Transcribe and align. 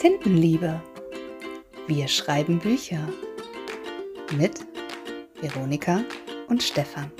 Tintenliebe. 0.00 0.80
Wir 1.86 2.08
schreiben 2.08 2.58
Bücher. 2.58 3.06
Mit 4.34 4.60
Veronika 5.42 6.00
und 6.48 6.62
Stefan. 6.62 7.12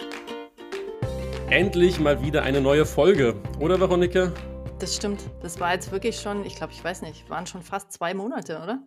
Endlich 1.50 2.00
mal 2.00 2.22
wieder 2.22 2.42
eine 2.42 2.62
neue 2.62 2.86
Folge, 2.86 3.34
oder 3.58 3.78
Veronika? 3.80 4.32
Das 4.78 4.96
stimmt. 4.96 5.20
Das 5.42 5.60
war 5.60 5.74
jetzt 5.74 5.92
wirklich 5.92 6.18
schon, 6.20 6.46
ich 6.46 6.56
glaube, 6.56 6.72
ich 6.72 6.82
weiß 6.82 7.02
nicht, 7.02 7.28
waren 7.28 7.46
schon 7.46 7.60
fast 7.62 7.92
zwei 7.92 8.14
Monate, 8.14 8.62
oder? 8.62 8.82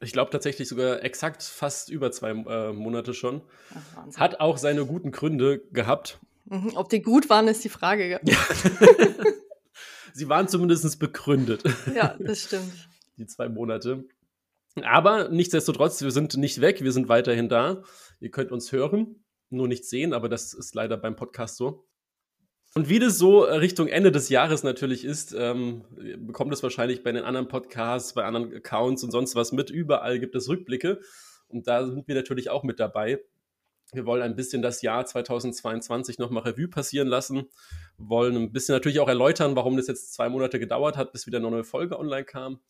Ich 0.00 0.12
glaube 0.12 0.32
tatsächlich 0.32 0.68
sogar 0.68 1.04
exakt 1.04 1.44
fast 1.44 1.88
über 1.88 2.10
zwei 2.10 2.30
äh, 2.30 2.72
Monate 2.72 3.14
schon. 3.14 3.42
Ach, 3.72 4.18
Hat 4.18 4.40
auch 4.40 4.58
seine 4.58 4.84
guten 4.86 5.12
Gründe 5.12 5.60
gehabt. 5.70 6.18
Mhm, 6.46 6.72
ob 6.74 6.88
die 6.88 7.00
gut 7.00 7.30
waren, 7.30 7.46
ist 7.46 7.62
die 7.62 7.68
Frage. 7.68 8.10
Ja. 8.10 8.18
Sie 10.14 10.28
waren 10.28 10.48
zumindest 10.48 10.98
begründet. 10.98 11.62
Ja, 11.94 12.16
das 12.18 12.42
stimmt. 12.42 12.89
Die 13.20 13.26
zwei 13.26 13.50
Monate. 13.50 14.04
Aber 14.82 15.28
nichtsdestotrotz, 15.28 16.00
wir 16.00 16.10
sind 16.10 16.38
nicht 16.38 16.62
weg, 16.62 16.82
wir 16.82 16.92
sind 16.92 17.10
weiterhin 17.10 17.50
da. 17.50 17.82
Ihr 18.18 18.30
könnt 18.30 18.50
uns 18.50 18.72
hören, 18.72 19.22
nur 19.50 19.68
nicht 19.68 19.84
sehen, 19.84 20.14
aber 20.14 20.30
das 20.30 20.54
ist 20.54 20.74
leider 20.74 20.96
beim 20.96 21.16
Podcast 21.16 21.58
so. 21.58 21.86
Und 22.74 22.88
wie 22.88 22.98
das 22.98 23.18
so 23.18 23.40
Richtung 23.42 23.88
Ende 23.88 24.10
des 24.10 24.30
Jahres 24.30 24.62
natürlich 24.62 25.04
ist, 25.04 25.34
ähm, 25.36 25.84
bekommt 26.18 26.54
es 26.54 26.62
wahrscheinlich 26.62 27.02
bei 27.02 27.12
den 27.12 27.24
anderen 27.24 27.48
Podcasts, 27.48 28.14
bei 28.14 28.24
anderen 28.24 28.54
Accounts 28.54 29.04
und 29.04 29.10
sonst 29.10 29.34
was 29.34 29.52
mit. 29.52 29.68
Überall 29.68 30.18
gibt 30.18 30.34
es 30.34 30.48
Rückblicke. 30.48 31.00
Und 31.48 31.66
da 31.66 31.84
sind 31.84 32.08
wir 32.08 32.14
natürlich 32.14 32.48
auch 32.48 32.62
mit 32.62 32.80
dabei. 32.80 33.20
Wir 33.92 34.06
wollen 34.06 34.22
ein 34.22 34.36
bisschen 34.36 34.62
das 34.62 34.80
Jahr 34.80 35.04
2022 35.04 36.18
nochmal 36.18 36.44
Revue 36.44 36.68
passieren 36.68 37.08
lassen. 37.08 37.50
Wollen 37.98 38.36
ein 38.36 38.52
bisschen 38.52 38.74
natürlich 38.74 39.00
auch 39.00 39.08
erläutern, 39.08 39.56
warum 39.56 39.76
das 39.76 39.88
jetzt 39.88 40.14
zwei 40.14 40.30
Monate 40.30 40.60
gedauert 40.60 40.96
hat, 40.96 41.12
bis 41.12 41.26
wieder 41.26 41.38
eine 41.38 41.50
neue 41.50 41.64
Folge 41.64 41.98
online 41.98 42.24
kam. 42.24 42.60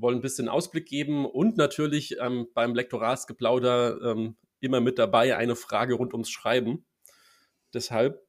Wollen 0.00 0.18
ein 0.18 0.22
bisschen 0.22 0.48
Ausblick 0.48 0.86
geben 0.86 1.26
und 1.26 1.56
natürlich 1.56 2.16
ähm, 2.20 2.48
beim 2.54 2.74
Lektoratsgeplauder 2.74 4.00
ähm, 4.02 4.36
immer 4.60 4.80
mit 4.80 4.98
dabei 4.98 5.36
eine 5.36 5.56
Frage 5.56 5.94
rund 5.94 6.12
ums 6.12 6.30
Schreiben. 6.30 6.86
Deshalb, 7.74 8.22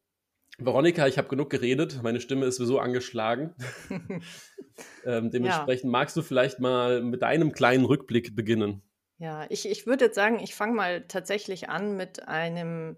Veronika, 0.57 1.07
ich 1.07 1.17
habe 1.17 1.29
genug 1.29 1.49
geredet. 1.49 2.01
Meine 2.03 2.19
Stimme 2.19 2.45
ist 2.45 2.57
sowieso 2.57 2.79
angeschlagen. 2.79 3.55
ähm, 5.05 5.31
dementsprechend 5.31 5.85
ja. 5.85 5.89
magst 5.91 6.17
du 6.17 6.21
vielleicht 6.21 6.59
mal 6.59 7.01
mit 7.01 7.23
einem 7.23 7.53
kleinen 7.53 7.85
Rückblick 7.85 8.35
beginnen. 8.35 8.81
Ja, 9.17 9.45
ich, 9.49 9.67
ich 9.67 9.85
würde 9.85 10.05
jetzt 10.05 10.15
sagen, 10.15 10.39
ich 10.39 10.55
fange 10.55 10.73
mal 10.73 11.05
tatsächlich 11.07 11.69
an 11.69 11.97
mit 11.97 12.27
einem, 12.27 12.97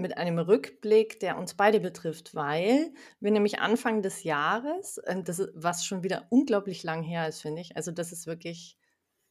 mit 0.00 0.18
einem 0.18 0.38
Rückblick, 0.38 1.20
der 1.20 1.38
uns 1.38 1.54
beide 1.54 1.80
betrifft, 1.80 2.34
weil 2.34 2.92
wir 3.20 3.30
nämlich 3.30 3.60
Anfang 3.60 4.02
des 4.02 4.24
Jahres, 4.24 4.98
äh, 4.98 5.22
das 5.22 5.48
was 5.54 5.84
schon 5.84 6.02
wieder 6.02 6.26
unglaublich 6.30 6.82
lang 6.82 7.02
her 7.02 7.28
ist, 7.28 7.42
finde 7.42 7.62
ich. 7.62 7.76
Also 7.76 7.92
das 7.92 8.12
ist 8.12 8.26
wirklich, 8.26 8.78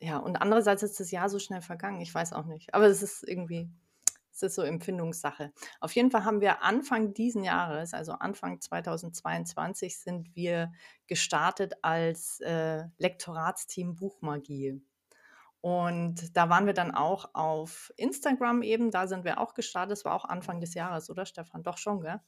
ja, 0.02 0.17
und 0.17 0.38
andererseits 0.38 0.84
ist 0.84 1.00
das 1.00 1.12
Jahr 1.12 1.30
so 1.30 1.40
schnell 1.40 1.62
vergangen, 1.62 2.02
ich 2.02 2.14
weiß 2.14 2.34
auch 2.34 2.45
nicht. 2.45 2.73
Aber 2.73 2.88
es 2.88 3.03
ist 3.03 3.23
irgendwie, 3.28 3.70
es 4.31 4.44
ist 4.44 4.56
so 4.56 4.62
Empfindungssache. 4.62 5.52
Auf 5.81 5.94
jeden 5.94 6.12
Fall 6.12 6.23
haben 6.23 6.42
wir 6.42 6.64
Anfang 6.64 7.14
diesen 7.14 7.44
Jahres, 7.44 7.94
also 7.94 8.14
Anfang 8.14 8.62
2022, 8.62 10.00
sind 10.00 10.36
wir 10.36 10.72
gestartet 11.08 11.73
als 11.81 12.40
äh, 12.42 12.86
Lektoratsteam 12.97 13.95
Buchmagie. 13.95 14.81
Und 15.62 16.38
da 16.38 16.50
waren 16.50 16.66
wir 16.66 16.74
dann 16.74 16.92
auch 16.92 17.30
auf 17.34 17.92
Instagram 17.98 18.62
eben, 18.62 18.92
da 18.92 19.08
sind 19.08 19.26
wir 19.26 19.40
auch 19.40 19.54
gestartet. 19.54 19.92
Das 19.92 20.06
war 20.06 20.14
auch 20.14 20.26
Anfang 20.26 20.62
des 20.62 20.74
Jahres, 20.74 21.10
oder 21.10 21.26
Stefan? 21.26 21.64
Doch 21.64 21.78
schon, 21.78 22.02
gell? 22.02 22.22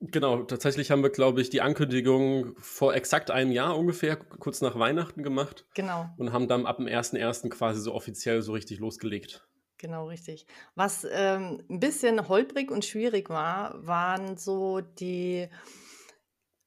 Genau, 0.00 0.42
tatsächlich 0.42 0.90
haben 0.90 1.02
wir, 1.02 1.10
glaube 1.10 1.40
ich, 1.40 1.50
die 1.50 1.60
Ankündigung 1.60 2.56
vor 2.58 2.92
exakt 2.94 3.30
einem 3.30 3.52
Jahr 3.52 3.78
ungefähr, 3.78 4.16
kurz 4.16 4.60
nach 4.60 4.76
Weihnachten 4.76 5.22
gemacht. 5.22 5.64
Genau. 5.74 6.08
Und 6.16 6.32
haben 6.32 6.48
dann 6.48 6.66
ab 6.66 6.78
dem 6.78 6.86
1.1. 6.86 7.48
quasi 7.50 7.80
so 7.80 7.94
offiziell 7.94 8.42
so 8.42 8.52
richtig 8.52 8.80
losgelegt. 8.80 9.46
Genau, 9.78 10.08
richtig. 10.08 10.46
Was 10.74 11.06
ähm, 11.08 11.62
ein 11.68 11.78
bisschen 11.78 12.28
holprig 12.28 12.70
und 12.70 12.84
schwierig 12.84 13.30
war, 13.30 13.86
waren 13.86 14.36
so 14.36 14.80
die 14.80 15.48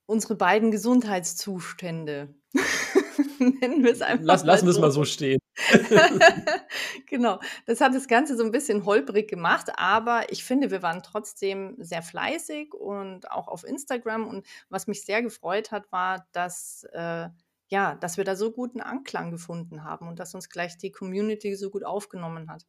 unsere 0.06 0.36
beiden 0.36 0.72
Gesundheitszustände. 0.72 2.36
Nennen 3.40 3.84
wir 3.84 3.92
es 3.92 4.02
einfach. 4.02 4.26
Lass, 4.26 4.44
lassen 4.46 4.66
wir 4.66 4.72
es 4.72 4.80
mal 4.80 4.92
so 4.92 5.04
stehen. 5.04 5.40
genau. 7.08 7.40
Das 7.66 7.81
hat 7.81 7.94
das 7.94 8.08
Ganze 8.08 8.38
so 8.38 8.44
ein 8.44 8.52
bisschen 8.52 8.86
holprig 8.86 9.30
gemacht, 9.30 9.72
aber 9.76 10.31
ich 10.31 10.44
finde, 10.44 10.72
wir 10.72 10.81
waren 10.81 11.03
trotzdem 11.03 11.76
sehr 11.78 12.02
fleißig 12.02 12.74
und 12.74 13.31
auch 13.31 13.48
auf 13.48 13.64
Instagram. 13.64 14.28
Und 14.28 14.46
was 14.70 14.88
mich 14.88 15.03
sehr 15.06 15.22
gefreut 15.22 15.72
hat, 15.72 15.92
war, 15.92 16.28
dass, 16.31 16.86
äh, 16.94 17.30
ja, 17.68 17.96
dass 17.96 18.18
wir 18.18 18.24
da 18.24 18.36
so 18.36 18.52
guten 18.52 18.81
Anklang 18.81 19.31
gefunden 19.31 19.84
haben 19.84 20.08
und 20.08 20.20
dass 20.20 20.36
uns 20.36 20.50
gleich 20.50 20.78
die 20.78 20.92
Community 20.92 21.56
so 21.56 21.70
gut 21.70 21.84
aufgenommen 21.84 22.50
hat. 22.50 22.66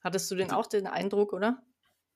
Hattest 0.00 0.30
du 0.30 0.34
den 0.36 0.52
auch 0.52 0.66
den 0.66 0.86
Eindruck, 0.86 1.32
oder? 1.32 1.62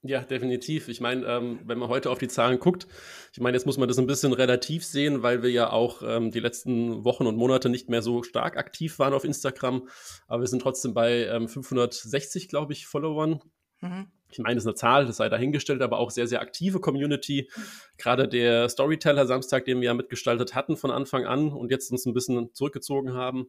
Ja, 0.03 0.22
definitiv. 0.22 0.88
Ich 0.88 1.03
meine, 1.03 1.27
ähm, 1.27 1.61
wenn 1.65 1.78
man 1.78 1.91
heute 1.91 2.09
auf 2.09 2.19
die 2.19 2.28
Zahlen 2.28 2.59
guckt, 2.59 2.87
ich 3.33 3.41
meine, 3.41 3.55
jetzt 3.55 3.66
muss 3.66 3.77
man 3.77 3.87
das 3.87 3.99
ein 3.99 4.06
bisschen 4.06 4.33
relativ 4.33 4.83
sehen, 4.83 5.22
weil 5.22 5.43
wir 5.43 5.50
ja 5.50 5.71
auch 5.71 6.03
ähm, 6.03 6.31
die 6.31 6.41
letzten 6.41 7.05
Wochen 7.05 7.27
und 7.27 7.37
Monate 7.37 7.69
nicht 7.69 7.91
mehr 7.91 8.00
so 8.00 8.22
stark 8.22 8.56
aktiv 8.56 8.99
waren 8.99 9.12
auf 9.12 9.25
Instagram. 9.25 9.88
Aber 10.27 10.41
wir 10.43 10.47
sind 10.47 10.62
trotzdem 10.62 10.94
bei 10.94 11.27
ähm, 11.27 11.49
560, 11.49 12.49
glaube 12.49 12.72
ich, 12.72 12.87
Followern. 12.87 13.41
Mhm. 13.81 14.11
Ich 14.31 14.38
meine, 14.38 14.55
das 14.55 14.65
ist 14.65 14.69
eine 14.69 14.75
Zahl, 14.77 15.06
das 15.06 15.19
sei 15.19 15.28
dahingestellt, 15.28 15.83
aber 15.83 15.99
auch 15.99 16.11
sehr, 16.11 16.27
sehr 16.27 16.41
aktive 16.41 16.81
Community. 16.81 17.50
Gerade 17.99 18.27
der 18.27 18.71
Storyteller 18.71 19.27
Samstag, 19.27 19.67
den 19.67 19.81
wir 19.81 19.87
ja 19.87 19.94
mitgestaltet 19.94 20.55
hatten 20.55 20.77
von 20.77 20.91
Anfang 20.91 21.27
an 21.27 21.53
und 21.53 21.71
jetzt 21.71 21.91
uns 21.91 22.06
ein 22.06 22.15
bisschen 22.15 22.55
zurückgezogen 22.55 23.12
haben 23.12 23.49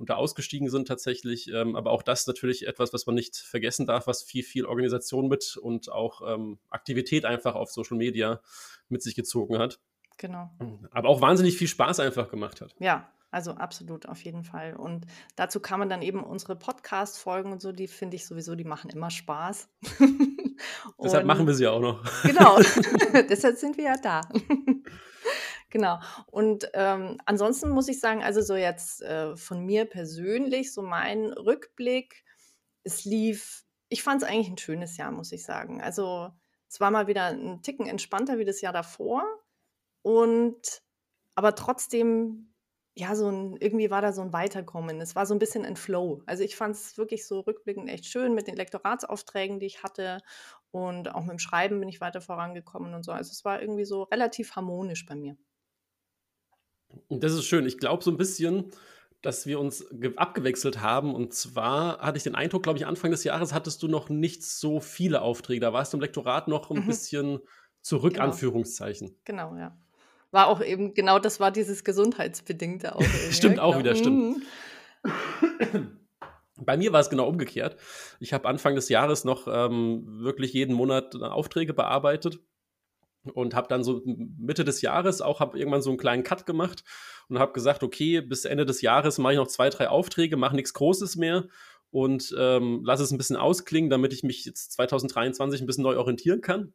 und 0.00 0.08
da 0.08 0.14
ausgestiegen 0.14 0.70
sind 0.70 0.88
tatsächlich. 0.88 1.52
Ähm, 1.52 1.76
aber 1.76 1.90
auch 1.90 2.02
das 2.02 2.20
ist 2.20 2.26
natürlich 2.26 2.66
etwas, 2.66 2.92
was 2.94 3.04
man 3.06 3.14
nicht 3.14 3.36
vergessen 3.36 3.84
darf, 3.86 4.06
was 4.06 4.22
viel, 4.22 4.42
viel 4.42 4.64
Organisation 4.64 5.28
mit 5.28 5.58
und 5.58 5.92
auch 5.92 6.22
ähm, 6.26 6.58
Aktivität 6.70 7.26
einfach 7.26 7.54
auf 7.54 7.70
Social 7.70 7.98
Media 7.98 8.40
mit 8.88 9.02
sich 9.02 9.14
gezogen 9.14 9.58
hat. 9.58 9.78
Genau. 10.16 10.50
Aber 10.90 11.08
auch 11.10 11.20
wahnsinnig 11.20 11.56
viel 11.56 11.68
Spaß 11.68 12.00
einfach 12.00 12.30
gemacht 12.30 12.62
hat. 12.62 12.74
Ja, 12.78 13.12
also 13.30 13.52
absolut, 13.52 14.06
auf 14.06 14.24
jeden 14.24 14.42
Fall. 14.42 14.74
Und 14.74 15.06
dazu 15.36 15.60
kann 15.60 15.78
man 15.78 15.90
dann 15.90 16.00
eben 16.00 16.24
unsere 16.24 16.56
Podcast-Folgen 16.56 17.52
und 17.52 17.60
so, 17.60 17.70
die 17.70 17.86
finde 17.86 18.16
ich 18.16 18.26
sowieso, 18.26 18.54
die 18.54 18.64
machen 18.64 18.90
immer 18.90 19.10
Spaß. 19.10 19.68
Deshalb 21.02 21.26
machen 21.26 21.46
wir 21.46 21.54
sie 21.54 21.66
auch 21.66 21.80
noch. 21.80 22.02
Genau, 22.22 22.58
deshalb 23.28 23.56
sind 23.56 23.76
wir 23.76 23.84
ja 23.84 23.96
da. 24.02 24.22
Genau. 25.70 26.00
Und 26.26 26.68
ähm, 26.74 27.18
ansonsten 27.26 27.70
muss 27.70 27.88
ich 27.88 28.00
sagen, 28.00 28.22
also 28.22 28.42
so 28.42 28.56
jetzt 28.56 29.02
äh, 29.02 29.36
von 29.36 29.64
mir 29.64 29.84
persönlich, 29.84 30.72
so 30.72 30.82
mein 30.82 31.32
Rückblick, 31.32 32.24
es 32.82 33.04
lief, 33.04 33.64
ich 33.88 34.02
fand 34.02 34.22
es 34.22 34.28
eigentlich 34.28 34.48
ein 34.50 34.58
schönes 34.58 34.96
Jahr, 34.96 35.12
muss 35.12 35.32
ich 35.32 35.44
sagen. 35.44 35.80
Also 35.80 36.30
es 36.68 36.80
war 36.80 36.90
mal 36.90 37.06
wieder 37.06 37.26
ein 37.26 37.62
Ticken 37.62 37.86
entspannter 37.86 38.38
wie 38.38 38.44
das 38.44 38.60
Jahr 38.60 38.72
davor. 38.72 39.24
Und 40.02 40.82
aber 41.36 41.54
trotzdem, 41.54 42.54
ja, 42.96 43.14
so 43.14 43.28
ein, 43.30 43.56
irgendwie 43.56 43.90
war 43.90 44.02
da 44.02 44.12
so 44.12 44.22
ein 44.22 44.32
Weiterkommen. 44.32 45.00
Es 45.00 45.14
war 45.16 45.26
so 45.26 45.34
ein 45.34 45.38
bisschen 45.38 45.64
ein 45.64 45.76
Flow. 45.76 46.22
Also 46.26 46.42
ich 46.44 46.56
fand 46.56 46.74
es 46.76 46.98
wirklich 46.98 47.26
so 47.26 47.40
rückblickend 47.40 47.88
echt 47.88 48.06
schön 48.06 48.34
mit 48.34 48.46
den 48.48 48.56
Lektoratsaufträgen, 48.56 49.60
die 49.60 49.66
ich 49.66 49.82
hatte. 49.82 50.18
Und 50.72 51.14
auch 51.14 51.22
mit 51.22 51.30
dem 51.30 51.38
Schreiben 51.38 51.80
bin 51.80 51.88
ich 51.88 52.00
weiter 52.00 52.20
vorangekommen 52.20 52.94
und 52.94 53.04
so. 53.04 53.12
Also 53.12 53.30
es 53.32 53.44
war 53.44 53.60
irgendwie 53.62 53.84
so 53.84 54.04
relativ 54.04 54.56
harmonisch 54.56 55.06
bei 55.06 55.14
mir. 55.14 55.36
Das 57.08 57.32
ist 57.32 57.44
schön. 57.44 57.66
Ich 57.66 57.78
glaube 57.78 58.02
so 58.02 58.10
ein 58.10 58.16
bisschen, 58.16 58.70
dass 59.22 59.46
wir 59.46 59.60
uns 59.60 59.86
abgewechselt 60.16 60.80
haben. 60.80 61.14
Und 61.14 61.34
zwar 61.34 61.98
hatte 61.98 62.16
ich 62.16 62.24
den 62.24 62.34
Eindruck, 62.34 62.62
glaube 62.62 62.78
ich, 62.78 62.86
Anfang 62.86 63.10
des 63.10 63.24
Jahres 63.24 63.52
hattest 63.52 63.82
du 63.82 63.88
noch 63.88 64.08
nicht 64.08 64.42
so 64.42 64.80
viele 64.80 65.22
Aufträge. 65.22 65.60
Da 65.60 65.72
warst 65.72 65.92
du 65.92 65.98
im 65.98 66.00
Lektorat 66.00 66.48
noch 66.48 66.70
ein 66.70 66.82
mhm. 66.82 66.86
bisschen 66.86 67.40
zurück, 67.82 68.14
genau. 68.14 68.26
Anführungszeichen. 68.26 69.16
Genau, 69.24 69.56
ja. 69.56 69.76
War 70.30 70.46
auch 70.46 70.62
eben, 70.62 70.94
genau 70.94 71.18
das 71.18 71.40
war 71.40 71.50
dieses 71.50 71.84
Gesundheitsbedingte 71.84 72.94
auch. 72.94 73.02
stimmt 73.30 73.56
ja, 73.56 73.62
auch 73.62 73.72
genau. 73.72 73.84
wieder, 73.84 73.94
stimmt. 73.96 74.38
Mhm. 75.02 75.96
Bei 76.62 76.76
mir 76.76 76.92
war 76.92 77.00
es 77.00 77.08
genau 77.08 77.26
umgekehrt. 77.26 77.76
Ich 78.20 78.34
habe 78.34 78.46
Anfang 78.46 78.74
des 78.74 78.90
Jahres 78.90 79.24
noch 79.24 79.48
ähm, 79.50 80.04
wirklich 80.22 80.52
jeden 80.52 80.74
Monat 80.74 81.16
Aufträge 81.16 81.72
bearbeitet 81.72 82.38
und 83.24 83.54
habe 83.54 83.68
dann 83.68 83.84
so 83.84 84.02
Mitte 84.04 84.64
des 84.64 84.80
Jahres 84.80 85.20
auch 85.20 85.40
habe 85.40 85.58
irgendwann 85.58 85.82
so 85.82 85.90
einen 85.90 85.98
kleinen 85.98 86.22
Cut 86.22 86.46
gemacht 86.46 86.84
und 87.28 87.38
habe 87.38 87.52
gesagt, 87.52 87.82
okay, 87.82 88.20
bis 88.20 88.44
Ende 88.44 88.64
des 88.64 88.82
Jahres 88.82 89.18
mache 89.18 89.34
ich 89.34 89.38
noch 89.38 89.48
zwei, 89.48 89.70
drei 89.70 89.88
Aufträge, 89.88 90.36
mache 90.36 90.56
nichts 90.56 90.72
Großes 90.72 91.16
mehr 91.16 91.46
und 91.90 92.34
ähm, 92.38 92.82
lasse 92.84 93.02
es 93.02 93.10
ein 93.10 93.18
bisschen 93.18 93.36
ausklingen, 93.36 93.90
damit 93.90 94.12
ich 94.12 94.22
mich 94.22 94.44
jetzt 94.44 94.72
2023 94.72 95.60
ein 95.60 95.66
bisschen 95.66 95.84
neu 95.84 95.96
orientieren 95.96 96.40
kann. 96.40 96.72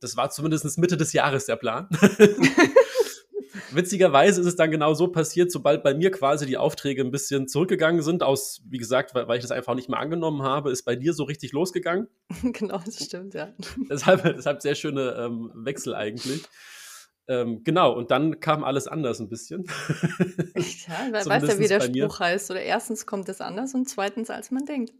Das 0.00 0.16
war 0.16 0.30
zumindest 0.30 0.78
Mitte 0.78 0.96
des 0.96 1.12
Jahres 1.12 1.46
der 1.46 1.56
Plan. 1.56 1.88
Witzigerweise 3.76 4.40
ist 4.40 4.46
es 4.46 4.56
dann 4.56 4.70
genau 4.70 4.94
so 4.94 5.08
passiert, 5.08 5.52
sobald 5.52 5.82
bei 5.82 5.92
mir 5.92 6.10
quasi 6.10 6.46
die 6.46 6.56
Aufträge 6.56 7.02
ein 7.02 7.10
bisschen 7.10 7.46
zurückgegangen 7.46 8.00
sind, 8.00 8.22
aus, 8.22 8.62
wie 8.68 8.78
gesagt, 8.78 9.14
weil, 9.14 9.28
weil 9.28 9.36
ich 9.36 9.42
das 9.42 9.50
einfach 9.50 9.74
nicht 9.74 9.90
mehr 9.90 9.98
angenommen 9.98 10.42
habe, 10.42 10.70
ist 10.70 10.84
bei 10.84 10.96
dir 10.96 11.12
so 11.12 11.24
richtig 11.24 11.52
losgegangen. 11.52 12.08
genau, 12.42 12.80
das 12.84 13.04
stimmt, 13.04 13.34
ja. 13.34 13.52
deshalb, 13.90 14.22
deshalb 14.22 14.62
sehr 14.62 14.74
schöne 14.74 15.14
ähm, 15.18 15.52
Wechsel 15.54 15.94
eigentlich. 15.94 16.42
Ähm, 17.28 17.64
genau, 17.64 17.92
und 17.92 18.10
dann 18.10 18.40
kam 18.40 18.64
alles 18.64 18.86
anders 18.86 19.20
ein 19.20 19.28
bisschen. 19.28 19.64
ja, 20.54 21.08
wer 21.10 21.26
weiß 21.26 21.42
ja, 21.46 21.58
wie 21.58 21.68
der 21.68 21.80
Spruch 21.80 22.20
heißt. 22.20 22.50
Oder 22.50 22.62
erstens 22.62 23.04
kommt 23.04 23.28
es 23.28 23.42
anders 23.42 23.74
und 23.74 23.88
zweitens, 23.88 24.30
als 24.30 24.50
man 24.50 24.64
denkt. 24.64 24.94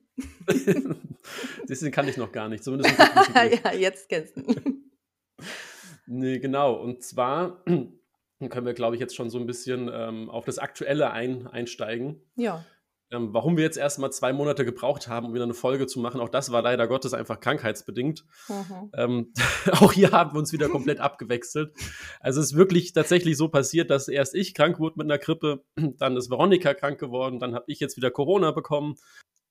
Deswegen 1.68 1.92
kann 1.92 2.08
ich 2.08 2.16
noch 2.16 2.32
gar 2.32 2.48
nicht, 2.48 2.62
zumindest. 2.64 2.94
ja, 3.34 3.72
jetzt 3.72 4.08
kennst 4.08 4.36
du. 4.36 4.42
nee, 6.06 6.38
genau. 6.40 6.74
Und 6.74 7.02
zwar 7.02 7.62
können 8.38 8.66
wir, 8.66 8.74
glaube 8.74 8.96
ich, 8.96 9.00
jetzt 9.00 9.16
schon 9.16 9.30
so 9.30 9.38
ein 9.38 9.46
bisschen 9.46 9.90
ähm, 9.92 10.30
auf 10.30 10.44
das 10.44 10.58
Aktuelle 10.58 11.10
ein, 11.10 11.46
einsteigen. 11.46 12.22
Ja. 12.36 12.64
Ähm, 13.12 13.32
warum 13.32 13.56
wir 13.56 13.62
jetzt 13.62 13.78
erst 13.78 14.00
mal 14.00 14.10
zwei 14.10 14.32
Monate 14.32 14.64
gebraucht 14.64 15.06
haben, 15.06 15.26
um 15.26 15.34
wieder 15.34 15.44
eine 15.44 15.54
Folge 15.54 15.86
zu 15.86 16.00
machen, 16.00 16.20
auch 16.20 16.28
das 16.28 16.50
war 16.50 16.60
leider 16.62 16.88
Gottes 16.88 17.14
einfach 17.14 17.38
krankheitsbedingt. 17.38 18.24
Mhm. 18.48 18.90
Ähm, 18.94 19.32
auch 19.80 19.92
hier 19.92 20.10
haben 20.10 20.34
wir 20.34 20.40
uns 20.40 20.52
wieder 20.52 20.68
komplett 20.68 20.98
abgewechselt. 20.98 21.72
Also 22.20 22.40
es 22.40 22.48
ist 22.48 22.56
wirklich 22.56 22.92
tatsächlich 22.92 23.36
so 23.36 23.48
passiert, 23.48 23.90
dass 23.90 24.08
erst 24.08 24.34
ich 24.34 24.54
krank 24.54 24.80
wurde 24.80 24.96
mit 24.98 25.06
einer 25.06 25.18
Grippe, 25.18 25.62
dann 25.76 26.16
ist 26.16 26.30
Veronika 26.30 26.74
krank 26.74 26.98
geworden, 26.98 27.38
dann 27.38 27.54
habe 27.54 27.66
ich 27.68 27.78
jetzt 27.78 27.96
wieder 27.96 28.10
Corona 28.10 28.50
bekommen 28.50 28.96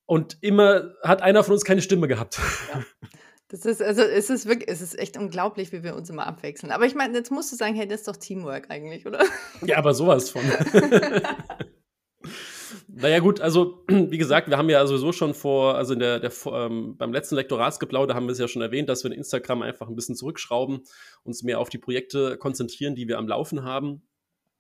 und 0.06 0.38
immer 0.42 0.94
hat 1.02 1.22
einer 1.22 1.44
von 1.44 1.54
uns 1.54 1.64
keine 1.64 1.82
Stimme 1.82 2.08
gehabt. 2.10 2.40
Ja. 2.74 2.84
Das 3.48 3.66
ist, 3.66 3.82
also 3.82 4.02
es 4.02 4.30
ist 4.30 4.48
wirklich, 4.48 4.70
es 4.70 4.82
ist 4.82 4.98
echt 4.98 5.18
unglaublich, 5.18 5.72
wie 5.72 5.84
wir 5.84 5.96
uns 5.96 6.10
immer 6.10 6.26
abwechseln. 6.26 6.72
Aber 6.72 6.86
ich 6.86 6.96
meine, 6.96 7.16
jetzt 7.16 7.32
musst 7.32 7.52
du 7.52 7.56
sagen, 7.56 7.76
hey, 7.76 7.88
das 7.88 8.02
ist 8.02 8.08
doch 8.08 8.18
Teamwork 8.18 8.72
eigentlich, 8.72 9.06
oder? 9.06 9.24
Ja, 9.66 9.78
aber 9.78 9.94
sowas 9.94 10.30
von. 10.30 10.42
Naja, 12.98 13.20
gut, 13.20 13.42
also 13.42 13.84
wie 13.90 14.18
gesagt, 14.18 14.50
wir 14.50 14.58
haben 14.58 14.70
ja 14.70 14.88
sowieso 14.88 15.12
schon 15.12 15.34
vor, 15.34 15.76
also 15.76 15.94
in 15.94 16.00
der, 16.00 16.20
der 16.22 16.32
ähm, 16.46 16.96
beim 16.98 17.12
letzten 17.12 17.36
Lektoratsgeplauder 17.36 18.16
haben 18.16 18.26
wir 18.26 18.32
es 18.32 18.40
ja 18.40 18.48
schon 18.48 18.62
erwähnt, 18.62 18.88
dass 18.88 19.04
wir 19.04 19.12
in 19.12 19.18
Instagram 19.18 19.64
einfach 19.64 19.90
ein 19.90 19.96
bisschen 19.96 20.16
zurückschrauben, 20.16 20.82
uns 21.24 21.44
mehr 21.44 21.60
auf 21.60 21.68
die 21.68 21.78
Projekte 21.78 22.38
konzentrieren, 22.38 22.96
die 22.96 23.10
wir 23.10 23.18
am 23.18 23.28
Laufen 23.28 23.64
haben. 23.64 24.08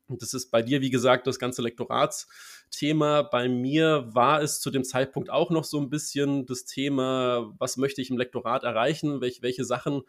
Das 0.07 0.34
ist 0.34 0.52
bei 0.52 0.62
dir, 0.62 0.81
wie 0.81 0.90
gesagt, 0.90 1.28
das 1.28 1.40
ganze 1.40 1.62
Lektoratsthema. 1.62 3.24
Bei 3.24 3.50
mir 3.50 4.07
war 4.13 4.42
es 4.42 4.60
zu 4.60 4.69
dem 4.69 4.84
Zeitpunkt 4.84 5.30
auch 5.30 5.50
noch 5.50 5.63
so 5.63 5.80
ein 5.80 5.90
bisschen 5.90 6.46
das 6.46 6.66
Thema, 6.66 7.52
was 7.57 7.78
möchte 7.78 8.02
ich 8.02 8.10
im 8.10 8.18
Lektorat 8.18 8.63
erreichen, 8.63 9.22
welche, 9.22 9.42
welche 9.42 9.66
Sachen 9.66 10.04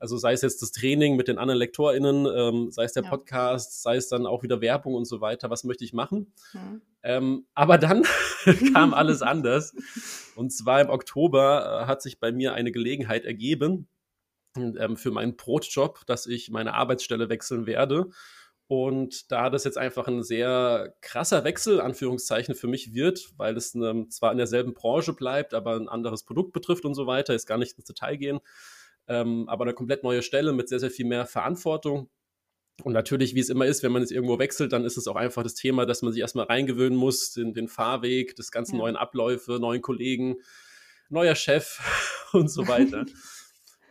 also 0.00 0.16
sei 0.16 0.32
es 0.32 0.42
jetzt 0.42 0.62
das 0.62 0.72
Training 0.72 1.16
mit 1.16 1.28
den 1.28 1.38
anderen 1.38 1.58
LektorInnen, 1.58 2.26
ähm, 2.26 2.70
sei 2.70 2.84
es 2.84 2.92
der 2.92 3.04
ja. 3.04 3.10
Podcast, 3.10 3.82
sei 3.82 3.96
es 3.96 4.08
dann 4.08 4.26
auch 4.26 4.42
wieder 4.42 4.60
Werbung 4.60 4.94
und 4.94 5.06
so 5.06 5.20
weiter, 5.20 5.50
was 5.50 5.64
möchte 5.64 5.84
ich 5.84 5.92
machen. 5.92 6.32
Mhm. 6.52 6.82
Ähm, 7.02 7.46
aber 7.54 7.78
dann 7.78 8.04
kam 8.72 8.94
alles 8.94 9.22
anders. 9.22 9.74
Und 10.36 10.52
zwar 10.52 10.80
im 10.80 10.90
Oktober 10.90 11.82
äh, 11.82 11.86
hat 11.86 12.02
sich 12.02 12.20
bei 12.20 12.32
mir 12.32 12.54
eine 12.54 12.72
Gelegenheit 12.72 13.24
ergeben 13.24 13.88
ähm, 14.56 14.96
für 14.96 15.10
meinen 15.10 15.36
Brotjob, 15.36 16.06
dass 16.06 16.26
ich 16.26 16.50
meine 16.50 16.74
Arbeitsstelle 16.74 17.28
wechseln 17.28 17.66
werde. 17.66 18.10
Und 18.68 19.32
da 19.32 19.48
das 19.48 19.64
jetzt 19.64 19.78
einfach 19.78 20.08
ein 20.08 20.22
sehr 20.22 20.94
krasser 21.00 21.42
Wechsel, 21.42 21.80
Anführungszeichen, 21.80 22.54
für 22.54 22.66
mich 22.66 22.92
wird, 22.92 23.30
weil 23.38 23.56
es 23.56 23.74
ne, 23.74 24.06
zwar 24.10 24.30
in 24.30 24.36
derselben 24.36 24.74
Branche 24.74 25.14
bleibt, 25.14 25.54
aber 25.54 25.74
ein 25.76 25.88
anderes 25.88 26.22
Produkt 26.24 26.52
betrifft 26.52 26.84
und 26.84 26.92
so 26.92 27.06
weiter, 27.06 27.34
ist 27.34 27.46
gar 27.46 27.56
nicht 27.56 27.78
ins 27.78 27.86
Detail 27.86 28.16
gehen, 28.18 28.40
ähm, 29.06 29.48
aber 29.48 29.64
eine 29.64 29.72
komplett 29.72 30.04
neue 30.04 30.20
Stelle 30.20 30.52
mit 30.52 30.68
sehr, 30.68 30.80
sehr 30.80 30.90
viel 30.90 31.06
mehr 31.06 31.24
Verantwortung. 31.24 32.10
Und 32.84 32.92
natürlich, 32.92 33.34
wie 33.34 33.40
es 33.40 33.48
immer 33.48 33.64
ist, 33.64 33.82
wenn 33.82 33.90
man 33.90 34.02
jetzt 34.02 34.12
irgendwo 34.12 34.38
wechselt, 34.38 34.74
dann 34.74 34.84
ist 34.84 34.98
es 34.98 35.08
auch 35.08 35.16
einfach 35.16 35.42
das 35.42 35.54
Thema, 35.54 35.86
dass 35.86 36.02
man 36.02 36.12
sich 36.12 36.20
erstmal 36.20 36.44
reingewöhnen 36.44 36.96
muss, 36.96 37.32
den, 37.32 37.54
den 37.54 37.68
Fahrweg, 37.68 38.36
das 38.36 38.52
ganze 38.52 38.72
ja. 38.72 38.78
neuen 38.78 38.96
Abläufe, 38.96 39.58
neuen 39.58 39.80
Kollegen, 39.80 40.36
neuer 41.08 41.34
Chef 41.34 41.80
und 42.34 42.50
so 42.50 42.68
weiter. 42.68 43.06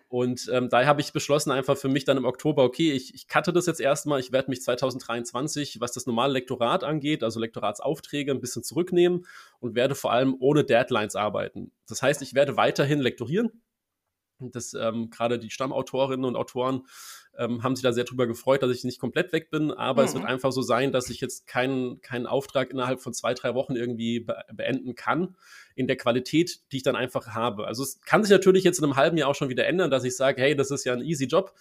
und 0.10 0.50
ähm, 0.54 0.70
daher 0.70 0.88
habe 0.88 1.02
ich 1.02 1.12
beschlossen, 1.12 1.52
einfach 1.52 1.76
für 1.76 1.90
mich 1.90 2.06
dann 2.06 2.16
im 2.16 2.26
Oktober, 2.26 2.64
okay, 2.64 2.94
ich, 2.94 3.14
ich 3.14 3.28
cutte 3.28 3.52
das 3.52 3.66
jetzt 3.66 3.82
erstmal, 3.82 4.22
ich 4.22 4.32
werde 4.32 4.50
mich 4.50 4.62
2023, 4.62 5.82
was 5.82 5.92
das 5.92 6.06
normale 6.06 6.34
Lektorat 6.34 6.86
angeht, 6.86 7.24
also 7.24 7.40
Lektoratsaufträge, 7.42 8.32
ein 8.32 8.40
bisschen 8.40 8.64
zurücknehmen 8.64 9.26
und 9.60 9.76
werde 9.76 9.96
vor 9.96 10.14
allem 10.14 10.36
ohne 10.40 10.64
Deadlines 10.64 11.16
arbeiten. 11.16 11.72
Das 11.88 12.02
heißt, 12.02 12.22
ich 12.22 12.34
werde 12.34 12.56
weiterhin 12.56 13.00
lektorieren, 13.00 13.62
das 14.40 14.74
ähm, 14.74 15.10
gerade 15.10 15.40
die 15.40 15.50
Stammautorinnen 15.50 16.26
und 16.26 16.36
Autoren 16.36 16.88
ähm, 17.38 17.64
haben 17.64 17.76
sich 17.76 17.84
da 17.84 17.94
sehr 17.94 18.04
drüber 18.04 18.28
gefreut, 18.28 18.64
dass 18.64 18.72
ich 18.72 18.84
nicht 18.84 19.00
komplett 19.00 19.32
weg 19.32 19.50
bin, 19.50 19.72
aber 19.72 20.02
mhm. 20.02 20.08
es 20.08 20.14
wird 20.14 20.24
mhm. 20.24 20.30
einfach 20.30 20.52
so 20.52 20.62
sein, 20.62 20.92
dass 20.92 21.10
ich 21.10 21.22
jetzt 21.22 21.48
keinen 21.48 22.02
keinen 22.02 22.26
Auftrag 22.26 22.72
innerhalb 22.72 23.02
von 23.02 23.14
zwei, 23.14 23.34
drei 23.34 23.54
Wochen 23.56 23.76
irgendwie 23.76 24.22
be 24.22 24.36
beenden 24.54 24.96
kann 24.96 25.36
in 25.76 25.88
der 25.88 25.98
Qualität, 25.98 26.60
die 26.72 26.78
ich 26.78 26.84
dann 26.84 26.96
einfach 26.96 27.28
habe. 27.28 27.68
Also 27.68 27.84
es 27.84 28.02
kann 28.02 28.24
sich 28.24 28.32
natürlich 28.32 28.64
jetzt 28.64 28.80
in 28.80 28.86
einem 28.86 28.96
halben 28.96 29.18
Jahr 29.18 29.30
auch 29.30 29.36
schon 29.36 29.50
wieder 29.50 29.68
ändern, 29.68 29.92
dass 29.92 30.04
ich 30.04 30.16
sage, 30.16 30.42
hey, 30.42 30.56
das 30.56 30.72
ist 30.72 30.86
ja 30.86 30.94
ein 30.94 31.02
easy 31.02 31.26
Job, 31.26 31.54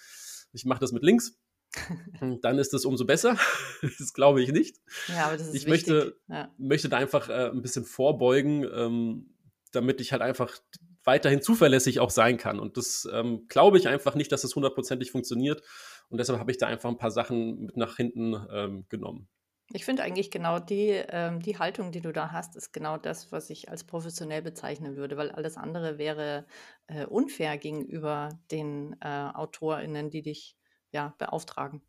ich 0.53 0.65
mache 0.65 0.81
das 0.81 0.93
mit 0.93 1.03
links. 1.03 1.39
dann 2.43 2.59
ist 2.59 2.73
das 2.73 2.85
umso 2.85 3.05
besser. 3.05 3.37
das 3.99 4.13
glaube 4.15 4.43
ich 4.43 4.51
nicht. 4.53 4.81
Ja, 5.09 5.27
aber 5.27 5.37
das 5.37 5.49
ist 5.49 5.55
ich 5.55 5.67
wichtig. 5.67 5.93
möchte, 5.93 6.17
ja. 6.29 6.51
möchte 6.59 6.89
da 6.89 6.97
einfach 6.97 7.29
äh, 7.29 7.51
ein 7.51 7.63
bisschen 7.63 7.85
vorbeugen, 7.85 8.65
ähm, 8.73 9.35
damit 9.73 10.01
ich 10.01 10.13
halt 10.13 10.23
einfach 10.23 10.59
weiterhin 11.07 11.41
zuverlässig 11.41 12.01
auch 12.01 12.11
sein 12.11 12.37
kann. 12.37 12.61
Und 12.61 12.77
das 12.77 13.09
ähm, 13.13 13.47
glaube 13.49 13.79
ich 13.79 13.89
einfach 13.89 14.15
nicht, 14.15 14.33
dass 14.33 14.45
es 14.45 14.51
das 14.51 14.57
hundertprozentig 14.57 15.11
funktioniert. 15.11 15.63
Und 16.09 16.19
deshalb 16.19 16.39
habe 16.39 16.51
ich 16.51 16.59
da 16.59 16.67
einfach 16.67 16.91
ein 16.91 16.99
paar 16.99 17.11
Sachen 17.11 17.67
mit 17.67 17.77
nach 17.77 17.97
hinten 17.97 18.35
ähm, 18.53 18.87
genommen. 18.89 19.29
Ich 19.73 19.85
finde 19.85 20.05
eigentlich 20.05 20.31
genau 20.31 20.61
die, 20.61 20.91
ähm, 21.09 21.41
die 21.41 21.59
Haltung, 21.59 21.91
die 21.91 22.01
du 22.01 22.13
da 22.13 22.31
hast, 22.31 22.55
ist 22.55 22.73
genau 22.73 22.99
das, 22.99 23.33
was 23.33 23.51
ich 23.51 23.69
als 23.69 23.83
professionell 23.83 24.41
bezeichnen 24.41 24.97
würde, 24.97 25.17
weil 25.17 25.33
alles 25.33 25.57
andere 25.57 25.99
wäre 25.99 26.47
äh, 26.87 27.05
unfair 27.05 27.59
gegenüber 27.59 28.39
den 28.53 28.95
äh, 29.01 29.09
AutorInnen, 29.09 30.11
die 30.11 30.23
dich 30.23 30.57
ja 30.93 31.15
beauftragen. 31.19 31.83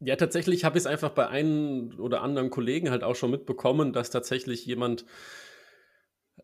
Ja, 0.00 0.16
tatsächlich 0.16 0.64
habe 0.64 0.76
ich 0.76 0.82
es 0.82 0.86
einfach 0.86 1.10
bei 1.10 1.26
einem 1.28 1.98
oder 1.98 2.20
anderen 2.20 2.50
Kollegen 2.50 2.90
halt 2.90 3.02
auch 3.02 3.16
schon 3.16 3.30
mitbekommen, 3.30 3.94
dass 3.94 4.10
tatsächlich 4.10 4.66
jemand 4.66 5.06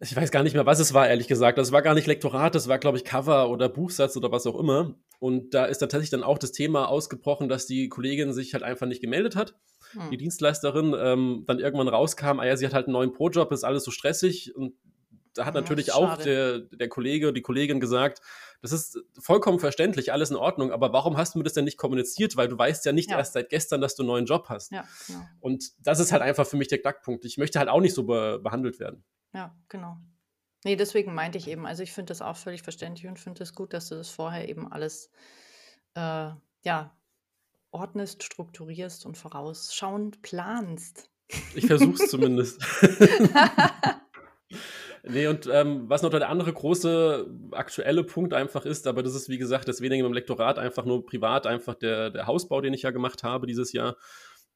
ich 0.00 0.16
weiß 0.16 0.30
gar 0.30 0.42
nicht 0.42 0.54
mehr, 0.54 0.66
was 0.66 0.80
es 0.80 0.94
war, 0.94 1.08
ehrlich 1.08 1.28
gesagt. 1.28 1.58
Das 1.58 1.72
war 1.72 1.82
gar 1.82 1.94
nicht 1.94 2.06
Lektorat, 2.06 2.54
das 2.54 2.68
war, 2.68 2.78
glaube 2.78 2.96
ich, 2.96 3.04
Cover 3.04 3.50
oder 3.50 3.68
Buchsatz 3.68 4.16
oder 4.16 4.32
was 4.32 4.46
auch 4.46 4.58
immer. 4.58 4.94
Und 5.18 5.54
da 5.54 5.66
ist 5.66 5.78
tatsächlich 5.78 6.10
dann 6.10 6.24
auch 6.24 6.38
das 6.38 6.52
Thema 6.52 6.88
ausgebrochen, 6.88 7.48
dass 7.48 7.66
die 7.66 7.88
Kollegin 7.88 8.32
sich 8.32 8.54
halt 8.54 8.64
einfach 8.64 8.86
nicht 8.86 9.00
gemeldet 9.00 9.36
hat. 9.36 9.54
Hm. 9.92 10.10
Die 10.10 10.16
Dienstleisterin 10.16 10.96
ähm, 10.98 11.44
dann 11.46 11.58
irgendwann 11.58 11.88
rauskam, 11.88 12.40
ah 12.40 12.46
ja, 12.46 12.56
sie 12.56 12.66
hat 12.66 12.74
halt 12.74 12.86
einen 12.86 12.94
neuen 12.94 13.12
Pro-Job, 13.12 13.52
ist 13.52 13.64
alles 13.64 13.84
so 13.84 13.90
stressig. 13.90 14.56
Und 14.56 14.74
da 15.34 15.44
hat 15.44 15.54
natürlich 15.54 15.92
auch 15.92 16.16
der, 16.18 16.60
der 16.60 16.88
Kollege, 16.88 17.32
die 17.32 17.42
Kollegin 17.42 17.80
gesagt, 17.80 18.20
das 18.60 18.72
ist 18.72 18.98
vollkommen 19.18 19.58
verständlich, 19.58 20.12
alles 20.12 20.30
in 20.30 20.36
Ordnung, 20.36 20.70
aber 20.72 20.92
warum 20.92 21.16
hast 21.16 21.34
du 21.34 21.38
mir 21.38 21.44
das 21.44 21.52
denn 21.52 21.64
nicht 21.64 21.78
kommuniziert? 21.78 22.36
Weil 22.36 22.48
du 22.48 22.56
weißt 22.56 22.84
ja 22.84 22.92
nicht 22.92 23.10
ja. 23.10 23.18
erst 23.18 23.32
seit 23.32 23.48
gestern, 23.48 23.80
dass 23.80 23.96
du 23.96 24.02
einen 24.02 24.08
neuen 24.08 24.26
Job 24.26 24.46
hast. 24.48 24.72
Ja, 24.72 24.84
genau. 25.06 25.20
Und 25.40 25.64
das 25.80 26.00
ist 26.00 26.12
halt 26.12 26.22
einfach 26.22 26.46
für 26.46 26.56
mich 26.56 26.68
der 26.68 26.78
Knackpunkt. 26.78 27.24
Ich 27.24 27.38
möchte 27.38 27.58
halt 27.58 27.68
auch 27.68 27.80
nicht 27.80 27.94
so 27.94 28.04
be 28.04 28.40
behandelt 28.42 28.78
werden. 28.78 29.04
Ja, 29.32 29.54
genau. 29.68 29.96
Nee, 30.64 30.76
deswegen 30.76 31.14
meinte 31.14 31.38
ich 31.38 31.48
eben, 31.48 31.66
also 31.66 31.82
ich 31.82 31.92
finde 31.92 32.10
das 32.10 32.22
auch 32.22 32.36
völlig 32.36 32.62
verständlich 32.62 33.08
und 33.08 33.18
finde 33.18 33.42
es 33.42 33.54
gut, 33.54 33.72
dass 33.72 33.88
du 33.88 33.96
das 33.96 34.10
vorher 34.10 34.48
eben 34.48 34.70
alles, 34.70 35.10
äh, 35.94 36.30
ja, 36.62 36.96
ordnest, 37.72 38.22
strukturierst 38.22 39.04
und 39.06 39.16
vorausschauend 39.16 40.22
planst. 40.22 41.10
Ich 41.54 41.66
versuche 41.66 42.02
es 42.02 42.10
zumindest. 42.10 42.62
nee, 45.02 45.26
und 45.26 45.48
ähm, 45.50 45.88
was 45.88 46.02
noch 46.02 46.10
der 46.10 46.28
andere 46.28 46.52
große 46.52 47.26
aktuelle 47.52 48.04
Punkt 48.04 48.34
einfach 48.34 48.64
ist, 48.64 48.86
aber 48.86 49.02
das 49.02 49.14
ist, 49.14 49.28
wie 49.28 49.38
gesagt, 49.38 49.66
das 49.66 49.80
weniger 49.80 50.06
im 50.06 50.12
Lektorat, 50.12 50.58
einfach 50.58 50.84
nur 50.84 51.04
privat, 51.04 51.46
einfach 51.46 51.74
der, 51.74 52.10
der 52.10 52.26
Hausbau, 52.26 52.60
den 52.60 52.74
ich 52.74 52.82
ja 52.82 52.90
gemacht 52.92 53.24
habe 53.24 53.46
dieses 53.46 53.72
Jahr 53.72 53.96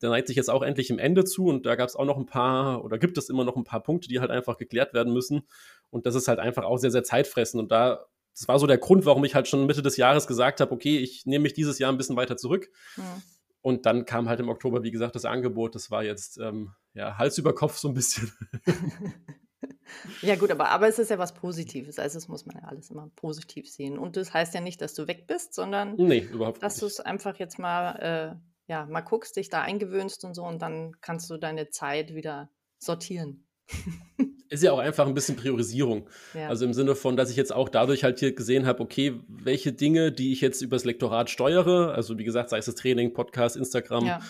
der 0.03 0.11
neigt 0.11 0.29
sich 0.29 0.37
jetzt 0.37 0.51
auch 0.51 0.63
endlich 0.63 0.91
im 0.91 0.99
Ende 0.99 1.25
zu 1.25 1.47
und 1.47 1.67
da 1.67 1.75
gab 1.75 1.89
es 1.89 1.97
auch 1.97 2.05
noch 2.05 2.17
ein 2.17 2.27
paar 2.27 2.85
oder 2.85 2.99
gibt 2.99 3.17
es 3.19 3.29
immer 3.29 3.45
noch 3.45 3.57
ein 3.57 3.65
paar 3.65 3.83
Punkte, 3.83 4.09
die 4.09 4.21
halt 4.21 4.31
einfach 4.31 4.59
geklärt 4.59 4.95
werden 4.95 5.13
müssen. 5.13 5.47
Und 5.91 6.07
das 6.07 6.15
ist 6.15 6.29
halt 6.29 6.39
einfach 6.39 6.65
auch 6.65 6.77
sehr, 6.79 6.91
sehr 6.91 7.05
zeitfressend. 7.05 7.63
Und 7.63 7.73
da, 7.73 8.07
das 8.35 8.49
war 8.49 8.59
so 8.59 8.67
der 8.67 8.79
Grund, 8.79 9.07
warum 9.07 9.25
ich 9.25 9.35
halt 9.35 9.49
schon 9.49 9.67
Mitte 9.67 9.83
des 9.83 9.97
Jahres 9.97 10.27
gesagt 10.27 10.61
habe, 10.61 10.73
okay, 10.73 10.99
ich 10.99 11.25
nehme 11.25 11.45
mich 11.45 11.55
dieses 11.55 11.79
Jahr 11.79 11.93
ein 11.93 11.97
bisschen 11.97 12.17
weiter 12.17 12.37
zurück. 12.37 12.69
Mhm. 12.97 13.23
Und 13.63 13.85
dann 13.85 14.05
kam 14.05 14.29
halt 14.29 14.39
im 14.39 14.49
Oktober, 14.49 14.85
wie 14.85 14.93
gesagt, 14.93 15.17
das 15.17 15.25
Angebot. 15.25 15.75
Das 15.75 15.91
war 15.91 16.05
jetzt 16.05 16.39
ähm, 16.39 16.71
ja, 16.95 17.19
Hals 17.19 17.37
über 17.39 17.53
Kopf 17.55 17.79
so 17.79 17.89
ein 17.89 17.95
bisschen. 17.95 18.31
ja, 20.23 20.37
gut, 20.37 20.53
aber, 20.53 20.69
aber 20.69 20.87
es 20.87 21.01
ist 21.01 21.11
ja 21.11 21.19
was 21.19 21.35
Positives. 21.35 21.99
Also, 21.99 22.17
das 22.17 22.29
muss 22.29 22.47
man 22.47 22.59
ja 22.59 22.69
alles 22.69 22.91
immer 22.91 23.11
positiv 23.17 23.69
sehen. 23.69 23.99
Und 23.99 24.17
das 24.17 24.33
heißt 24.33 24.55
ja 24.55 24.61
nicht, 24.61 24.81
dass 24.81 24.95
du 24.95 25.09
weg 25.09 25.27
bist, 25.27 25.53
sondern 25.53 25.97
nee, 25.97 26.21
überhaupt 26.21 26.63
dass 26.63 26.77
du 26.77 26.87
es 26.87 27.01
einfach 27.01 27.39
jetzt 27.39 27.59
mal 27.59 28.37
äh, 28.37 28.56
ja, 28.67 28.87
mal 28.87 29.01
guckst, 29.01 29.37
dich 29.37 29.49
da 29.49 29.63
eingewöhnst 29.63 30.25
und 30.25 30.35
so 30.35 30.45
und 30.45 30.61
dann 30.61 30.93
kannst 31.01 31.31
du 31.31 31.37
deine 31.37 31.71
Zeit 31.71 32.15
wieder 32.15 32.51
sortieren. 32.79 33.47
ist 34.49 34.63
ja 34.63 34.73
auch 34.73 34.79
einfach 34.79 35.07
ein 35.07 35.15
bisschen 35.15 35.37
Priorisierung. 35.37 36.09
Ja. 36.35 36.49
Also 36.49 36.65
im 36.65 36.73
Sinne 36.73 36.95
von, 36.95 37.17
dass 37.17 37.31
ich 37.31 37.37
jetzt 37.37 37.53
auch 37.53 37.69
dadurch 37.69 38.05
halt 38.05 38.19
hier 38.19 38.35
gesehen 38.35 38.67
habe, 38.67 38.81
okay, 38.81 39.21
welche 39.29 39.73
Dinge, 39.73 40.13
die 40.13 40.33
ich 40.33 40.41
jetzt 40.41 40.63
übers 40.63 40.85
Lektorat 40.85 41.31
steuere, 41.31 41.93
also 41.95 42.19
wie 42.19 42.25
gesagt, 42.25 42.51
sei 42.51 42.59
es 42.59 42.67
das 42.67 42.75
Training, 42.75 43.13
Podcast, 43.13 43.57
Instagram, 43.57 44.07
ja. 44.07 44.21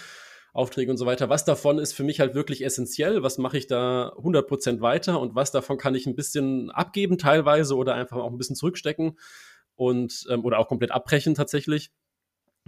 Aufträge 0.53 0.91
und 0.91 0.97
so 0.97 1.05
weiter, 1.05 1.29
was 1.29 1.45
davon 1.45 1.79
ist 1.79 1.93
für 1.93 2.03
mich 2.03 2.19
halt 2.19 2.35
wirklich 2.35 2.65
essentiell, 2.65 3.23
was 3.23 3.37
mache 3.37 3.59
ich 3.59 3.67
da 3.67 4.15
100% 4.17 4.81
weiter 4.81 5.21
und 5.21 5.35
was 5.35 5.53
davon 5.53 5.77
kann 5.77 5.95
ich 5.95 6.07
ein 6.07 6.17
bisschen 6.17 6.71
abgeben 6.71 7.19
teilweise 7.19 7.77
oder 7.77 7.95
einfach 7.95 8.17
auch 8.17 8.31
ein 8.31 8.39
bisschen 8.39 8.57
zurückstecken 8.57 9.19
und 9.75 10.25
ähm, 10.31 10.47
oder 10.47 10.59
auch 10.59 10.69
komplett 10.69 10.93
abbrechen 10.93 11.35
tatsächlich. 11.35 11.91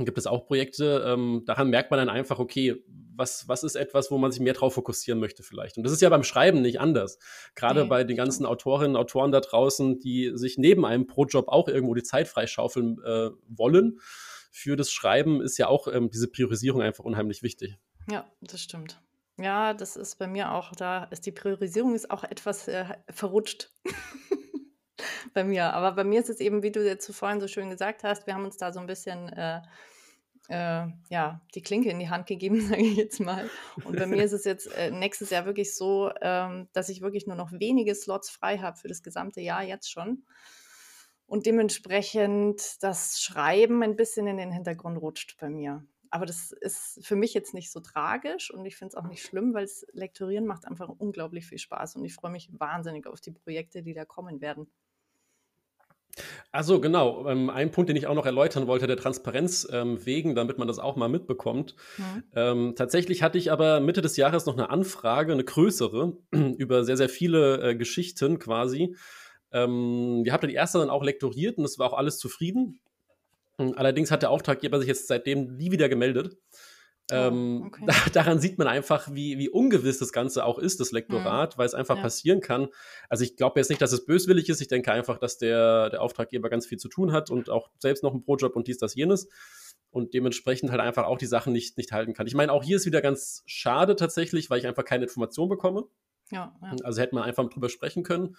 Gibt 0.05 0.19
es 0.19 0.27
auch 0.27 0.47
Projekte, 0.47 1.05
ähm, 1.07 1.43
daran 1.47 1.71
merkt 1.71 1.91
man 1.91 1.99
dann 1.99 2.09
einfach, 2.09 2.39
okay, 2.39 2.85
was, 3.17 3.49
was 3.49 3.65
ist 3.65 3.75
etwas, 3.75 4.11
wo 4.11 4.19
man 4.19 4.31
sich 4.31 4.41
mehr 4.41 4.53
drauf 4.53 4.75
fokussieren 4.75 5.19
möchte 5.19 5.43
vielleicht. 5.43 5.77
Und 5.77 5.83
das 5.83 5.93
ist 5.93 6.01
ja 6.01 6.09
beim 6.09 6.23
Schreiben 6.23 6.63
nicht 6.63 6.81
anders. 6.81 7.19
Gerade 7.55 7.83
nee, 7.83 7.89
bei 7.89 8.05
den 8.05 8.17
ganzen 8.17 8.47
Autorinnen 8.47 8.97
und 8.97 9.03
Autoren 9.03 9.33
da 9.33 9.41
draußen, 9.41 9.99
die 9.99 10.31
sich 10.35 10.57
neben 10.57 10.85
einem 10.85 11.07
Pro-Job 11.07 11.49
auch 11.49 11.69
irgendwo 11.69 11.95
die 11.95 12.03
Zeit 12.05 12.29
freischaufeln 12.29 12.99
äh, 13.05 13.31
wollen. 13.49 13.99
Für 14.51 14.77
das 14.77 14.91
Schreiben 14.91 15.41
ist 15.41 15.59
ja 15.59 15.67
auch 15.67 15.89
ähm, 15.89 16.11
diese 16.11 16.29
Priorisierung 16.29 16.81
einfach 16.81 17.05
unheimlich 17.05 17.43
wichtig. 17.43 17.79
Ja, 18.11 18.31
das 18.41 18.63
stimmt. 18.63 19.01
Ja, 19.41 19.75
das 19.75 19.97
ist 19.97 20.19
bei 20.19 20.27
mir 20.27 20.53
auch, 20.53 20.73
da 20.73 21.05
ist 21.05 21.27
die 21.27 21.33
Priorisierung 21.33 21.95
ist 21.95 22.11
auch 22.11 22.25
etwas 22.25 22.67
äh, 22.67 22.87
verrutscht. 23.11 23.71
bei 25.35 25.45
mir. 25.45 25.73
Aber 25.73 25.93
bei 25.93 26.05
mir 26.05 26.21
ist 26.21 26.31
es 26.31 26.41
eben, 26.41 26.63
wie 26.63 26.73
du 26.73 26.85
jetzt 26.85 27.15
vorhin 27.15 27.41
so 27.41 27.49
schön 27.49 27.71
gesagt 27.71 28.05
hast, 28.05 28.27
wir 28.27 28.35
haben 28.35 28.45
uns 28.45 28.57
da 28.57 28.73
so 28.73 28.81
ein 28.81 28.87
bisschen 28.87 29.29
äh, 29.31 29.61
äh, 30.49 30.87
ja, 31.11 31.41
die 31.55 31.63
Klinke 31.63 31.91
in 31.91 31.99
die 31.99 32.09
Hand 32.09 32.27
gegeben, 32.27 32.61
sage 32.69 32.83
ich 32.83 32.97
jetzt 32.97 33.21
mal. 33.21 33.49
Und 33.85 33.97
bei 33.97 34.07
mir 34.07 34.25
ist 34.25 34.33
es 34.33 34.45
jetzt 34.45 34.67
äh, 34.75 34.91
nächstes 34.91 35.31
Jahr 35.31 35.45
wirklich 35.47 35.75
so, 35.75 36.11
ähm, 36.21 36.69
dass 36.73 36.89
ich 36.89 37.01
wirklich 37.01 37.27
nur 37.27 37.37
noch 37.37 37.53
wenige 37.53 37.95
Slots 37.95 38.31
frei 38.31 38.59
habe 38.59 38.77
für 38.77 38.89
das 38.89 39.03
gesamte 39.03 39.41
Jahr 39.41 39.63
jetzt 39.63 39.91
schon. 39.91 40.25
Und 41.27 41.45
dementsprechend 41.45 42.83
das 42.83 43.21
Schreiben 43.21 43.83
ein 43.83 43.97
bisschen 43.97 44.27
in 44.27 44.39
den 44.39 44.51
Hintergrund 44.51 44.99
rutscht 44.99 45.37
bei 45.39 45.51
mir. 45.51 45.85
Aber 46.11 46.25
das 46.25 46.53
ist 46.53 47.07
für 47.07 47.17
mich 47.17 47.35
jetzt 47.35 47.53
nicht 47.53 47.71
so 47.71 47.81
tragisch 47.81 48.51
und 48.51 48.65
ich 48.65 48.77
finde 48.77 48.93
es 48.93 48.95
auch 48.95 49.07
nicht 49.07 49.23
schlimm, 49.23 49.53
weil 49.53 49.67
das 49.67 49.85
Lektorieren 49.93 50.47
macht 50.47 50.65
einfach 50.65 50.89
unglaublich 50.89 51.47
viel 51.47 51.59
Spaß 51.59 51.97
und 51.97 52.05
ich 52.07 52.15
freue 52.15 52.31
mich 52.31 52.49
wahnsinnig 52.59 53.07
auf 53.07 53.21
die 53.21 53.33
Projekte, 53.33 53.83
die 53.83 53.93
da 53.93 54.07
kommen 54.07 54.41
werden. 54.41 54.71
Also 56.53 56.81
genau, 56.81 57.29
ähm, 57.29 57.51
ein 57.51 57.71
Punkt, 57.71 57.89
den 57.89 57.97
ich 57.97 58.07
auch 58.07 58.15
noch 58.15 58.27
erläutern 58.27 58.67
wollte, 58.67 58.87
der 58.87 58.97
Transparenz 58.97 59.69
ähm, 59.71 60.05
wegen, 60.05 60.35
damit 60.35 60.59
man 60.59 60.69
das 60.69 60.79
auch 60.79 60.97
mal 60.97 61.09
mitbekommt. 61.09 61.75
Mhm. 61.97 62.23
Ähm, 62.35 62.75
tatsächlich 62.77 63.23
hatte 63.23 63.39
ich 63.39 63.53
aber 63.53 63.81
Mitte 63.81 64.03
des 64.03 64.17
Jahres 64.17 64.47
noch 64.47 64.55
eine 64.55 64.71
Anfrage, 64.71 65.33
eine 65.33 65.45
größere, 65.45 66.17
über 66.59 66.85
sehr, 66.85 66.97
sehr 66.97 67.09
viele 67.09 67.61
äh, 67.63 67.77
Geschichten 67.77 68.39
quasi. 68.39 68.97
Ähm, 69.53 70.21
wir 70.25 70.33
haben 70.33 70.49
die 70.49 70.55
erste 70.55 70.79
dann 70.79 70.91
auch 70.91 71.03
lektoriert 71.03 71.59
und 71.59 71.65
es 71.65 71.79
war 71.79 71.93
auch 71.93 71.97
alles 71.97 72.19
zufrieden. 72.19 72.81
Allerdings 73.57 74.11
hat 74.11 74.23
der 74.23 74.31
Auftraggeber 74.31 74.79
sich 74.79 74.89
jetzt 74.89 75.09
seitdem 75.09 75.57
nie 75.57 75.73
wieder 75.73 75.89
gemeldet. 75.89 76.37
Oh, 77.11 77.15
ähm, 77.15 77.65
okay. 77.67 77.85
da, 77.87 77.95
daran 78.13 78.39
sieht 78.39 78.59
man 78.59 78.67
einfach, 78.67 79.09
wie, 79.15 79.39
wie 79.39 79.49
ungewiss 79.49 79.99
das 79.99 80.13
Ganze 80.13 80.45
auch 80.45 80.59
ist, 80.59 80.81
das 80.81 80.93
Lektorat, 80.93 81.55
mhm. 81.55 81.59
weil 81.59 81.67
es 81.67 81.75
einfach 81.75 81.97
ja. 81.97 82.03
passieren 82.03 82.41
kann. 82.41 82.69
Also 83.09 83.25
ich 83.25 83.37
glaube 83.37 83.59
jetzt 83.59 83.71
nicht, 83.71 83.81
dass 83.81 83.93
es 83.93 84.05
böswillig 84.05 84.49
ist. 84.49 84.61
Ich 84.61 84.69
denke 84.69 84.93
einfach, 84.93 85.19
dass 85.19 85.39
der, 85.39 85.91
der 85.91 86.03
Auftraggeber 86.03 86.51
ganz 86.51 86.67
viel 86.67 86.79
zu 86.79 86.89
tun 86.89 87.13
hat 87.13 87.31
und 87.31 87.49
auch 87.49 87.71
selbst 87.79 88.03
noch 88.03 88.13
einen 88.13 88.23
Projob 88.23 88.57
und 88.57 88.69
dies, 88.69 88.79
das, 88.79 88.95
jenes. 88.95 89.29
Und 89.91 90.13
dementsprechend 90.13 90.71
halt 90.71 90.83
einfach 90.83 91.07
auch 91.07 91.17
die 91.17 91.27
Sachen 91.27 91.53
nicht, 91.53 91.79
nicht 91.79 91.93
halten 91.93 92.13
kann. 92.13 92.27
Ich 92.27 92.35
meine, 92.35 92.53
auch 92.53 92.63
hier 92.63 92.77
ist 92.77 92.85
wieder 92.85 93.01
ganz 93.01 93.43
schade 93.47 93.97
tatsächlich, 93.97 94.51
weil 94.51 94.59
ich 94.59 94.67
einfach 94.67 94.85
keine 94.85 95.05
Information 95.05 95.49
bekomme. 95.49 95.85
Ja, 96.31 96.55
ja. 96.61 96.77
Also 96.85 97.01
hätte 97.01 97.15
man 97.15 97.25
einfach 97.25 97.49
drüber 97.49 97.71
sprechen 97.71 98.03
können. 98.03 98.37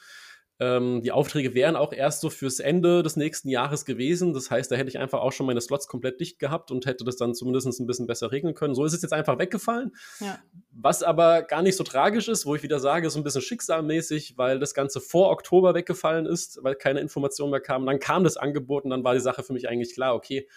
Ähm, 0.62 1.02
die 1.02 1.14
Aufträge 1.14 1.54
wären 1.54 1.78
auch 1.78 1.94
erst 1.94 2.20
so 2.20 2.30
fürs 2.30 2.60
Ende 2.60 3.02
des 3.02 3.16
nächsten 3.16 3.48
Jahres 3.48 3.86
gewesen. 3.86 4.34
Das 4.34 4.52
heißt, 4.52 4.70
da 4.70 4.76
hätte 4.76 4.90
ich 4.90 5.00
einfach 5.00 5.22
auch 5.22 5.32
schon 5.32 5.46
meine 5.46 5.62
Slots 5.62 5.88
komplett 5.88 6.20
dicht 6.20 6.38
gehabt 6.38 6.70
und 6.70 6.86
hätte 6.86 7.06
das 7.06 7.16
dann 7.16 7.34
zumindest 7.34 7.80
ein 7.80 7.88
bisschen 7.88 8.08
besser 8.08 8.32
regeln 8.32 8.56
können. 8.56 8.76
So 8.76 8.84
ist 8.84 8.94
es 8.94 9.02
jetzt 9.02 9.14
einfach 9.14 9.40
weggefallen. 9.40 9.96
Ja. 10.20 10.40
Was 10.72 11.02
aber 11.02 11.44
gar 11.44 11.62
nicht 11.62 11.78
so 11.78 11.84
tragisch 11.86 12.28
ist, 12.28 12.46
wo 12.46 12.56
ich 12.56 12.64
wieder 12.64 12.80
sage, 12.80 13.10
so 13.10 13.20
ein 13.20 13.24
bisschen 13.24 13.42
schicksalmäßig, 13.42 14.38
weil 14.38 14.60
das 14.60 14.74
Ganze 14.74 15.00
vor 15.00 15.32
Oktober 15.32 15.74
weggefallen 15.74 16.26
ist, 16.26 16.60
weil 16.62 16.76
keine 16.76 17.00
Informationen 17.00 17.52
mehr 17.52 17.62
kamen. 17.62 17.86
Dann 17.86 18.00
kam 18.00 18.26
das 18.26 18.36
Angebot 18.36 18.84
und 18.84 18.90
dann 18.90 19.04
war 19.06 19.14
die 19.14 19.22
Sache 19.22 19.44
für 19.44 19.54
mich 19.54 19.70
eigentlich 19.70 19.94
klar, 19.94 20.14
okay, 20.14 20.48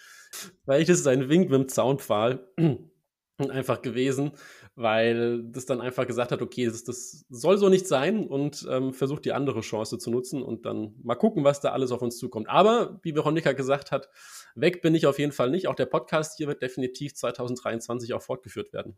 weil 0.65 0.81
ich 0.81 0.87
das 0.87 0.99
ist 0.99 1.07
ein 1.07 1.29
Wink 1.29 1.49
mit 1.49 1.59
dem 1.59 1.69
Zaunpfahl 1.69 2.45
einfach 3.37 3.81
gewesen 3.81 4.33
weil 4.75 5.43
das 5.43 5.65
dann 5.65 5.81
einfach 5.81 6.07
gesagt 6.07 6.31
hat, 6.31 6.41
okay, 6.41 6.65
das, 6.65 6.83
das 6.83 7.25
soll 7.29 7.57
so 7.57 7.69
nicht 7.69 7.87
sein 7.87 8.27
und 8.27 8.67
ähm, 8.69 8.93
versucht 8.93 9.25
die 9.25 9.33
andere 9.33 9.61
Chance 9.61 9.99
zu 9.99 10.09
nutzen 10.09 10.41
und 10.41 10.65
dann 10.65 10.95
mal 11.03 11.15
gucken, 11.15 11.43
was 11.43 11.61
da 11.61 11.71
alles 11.71 11.91
auf 11.91 12.01
uns 12.01 12.17
zukommt. 12.17 12.49
Aber, 12.49 12.99
wie 13.03 13.15
Veronika 13.15 13.51
gesagt 13.51 13.91
hat, 13.91 14.09
weg 14.55 14.81
bin 14.81 14.95
ich 14.95 15.05
auf 15.05 15.19
jeden 15.19 15.31
Fall 15.31 15.51
nicht. 15.51 15.67
Auch 15.67 15.75
der 15.75 15.85
Podcast 15.85 16.37
hier 16.37 16.47
wird 16.47 16.61
definitiv 16.61 17.13
2023 17.13 18.13
auch 18.13 18.21
fortgeführt 18.21 18.73
werden. 18.73 18.97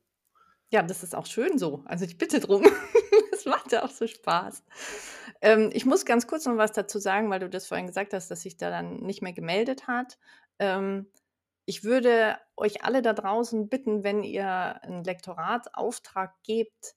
Ja, 0.71 0.81
das 0.81 1.03
ist 1.03 1.15
auch 1.15 1.25
schön 1.25 1.57
so. 1.57 1.83
Also 1.85 2.05
ich 2.05 2.17
bitte 2.17 2.39
drum. 2.39 2.63
Es 3.31 3.45
macht 3.45 3.71
ja 3.73 3.83
auch 3.83 3.91
so 3.91 4.07
Spaß. 4.07 4.63
Ähm, 5.41 5.69
ich 5.73 5.85
muss 5.85 6.05
ganz 6.05 6.25
kurz 6.25 6.45
noch 6.45 6.57
was 6.57 6.71
dazu 6.71 6.99
sagen, 6.99 7.29
weil 7.29 7.41
du 7.41 7.49
das 7.49 7.67
vorhin 7.67 7.85
gesagt 7.85 8.13
hast, 8.13 8.31
dass 8.31 8.41
sich 8.41 8.57
da 8.57 8.69
dann 8.69 9.01
nicht 9.03 9.21
mehr 9.21 9.33
gemeldet 9.33 9.87
hat. 9.87 10.17
Ähm, 10.57 11.07
ich 11.65 11.83
würde 11.83 12.37
euch 12.55 12.83
alle 12.83 13.01
da 13.01 13.13
draußen 13.13 13.69
bitten, 13.69 14.03
wenn 14.03 14.23
ihr 14.23 14.47
einen 14.83 15.03
Lektoratsauftrag 15.03 16.33
gebt 16.43 16.95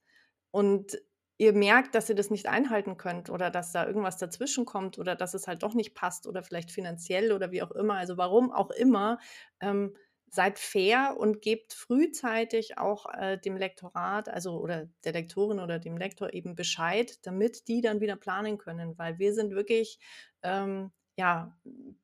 und 0.51 0.99
ihr 1.39 1.53
merkt, 1.53 1.95
dass 1.95 2.09
ihr 2.09 2.17
das 2.17 2.31
nicht 2.31 2.49
einhalten 2.49 2.97
könnt 2.97 3.31
oder 3.31 3.51
dass 3.51 3.73
da 3.73 3.87
irgendwas 3.87 4.19
dazwischen 4.19 4.65
kommt 4.67 4.99
oder 4.99 5.15
dass 5.15 5.35
es 5.35 5.47
halt 5.47 5.63
doch 5.63 5.75
nicht 5.75 5.95
passt 5.95 6.27
oder 6.27 6.43
vielleicht 6.43 6.71
finanziell 6.73 7.33
oder 7.33 7.53
wie 7.53 7.63
auch 7.63 7.71
immer, 7.71 7.95
also 7.95 8.17
warum 8.17 8.53
auch 8.53 8.71
immer, 8.71 9.19
ähm, 9.61 9.97
seid 10.31 10.59
fair 10.59 11.17
und 11.19 11.41
gebt 11.41 11.73
frühzeitig 11.73 12.77
auch 12.77 13.07
äh, 13.15 13.39
dem 13.39 13.57
Lektorat, 13.57 14.29
also 14.29 14.59
oder 14.61 14.89
der 15.05 15.13
Lektorin 15.13 15.59
oder 15.61 15.79
dem 15.79 15.97
Lektor 15.97 16.35
eben 16.35 16.55
Bescheid, 16.55 17.19
damit 17.27 17.69
die 17.69 17.81
dann 17.81 18.01
wieder 18.01 18.17
planen 18.17 18.59
können, 18.59 18.99
weil 18.99 19.19
wir 19.19 19.33
sind 19.33 19.55
wirklich 19.55 19.99
ähm, 20.43 20.93
ja, 21.19 21.53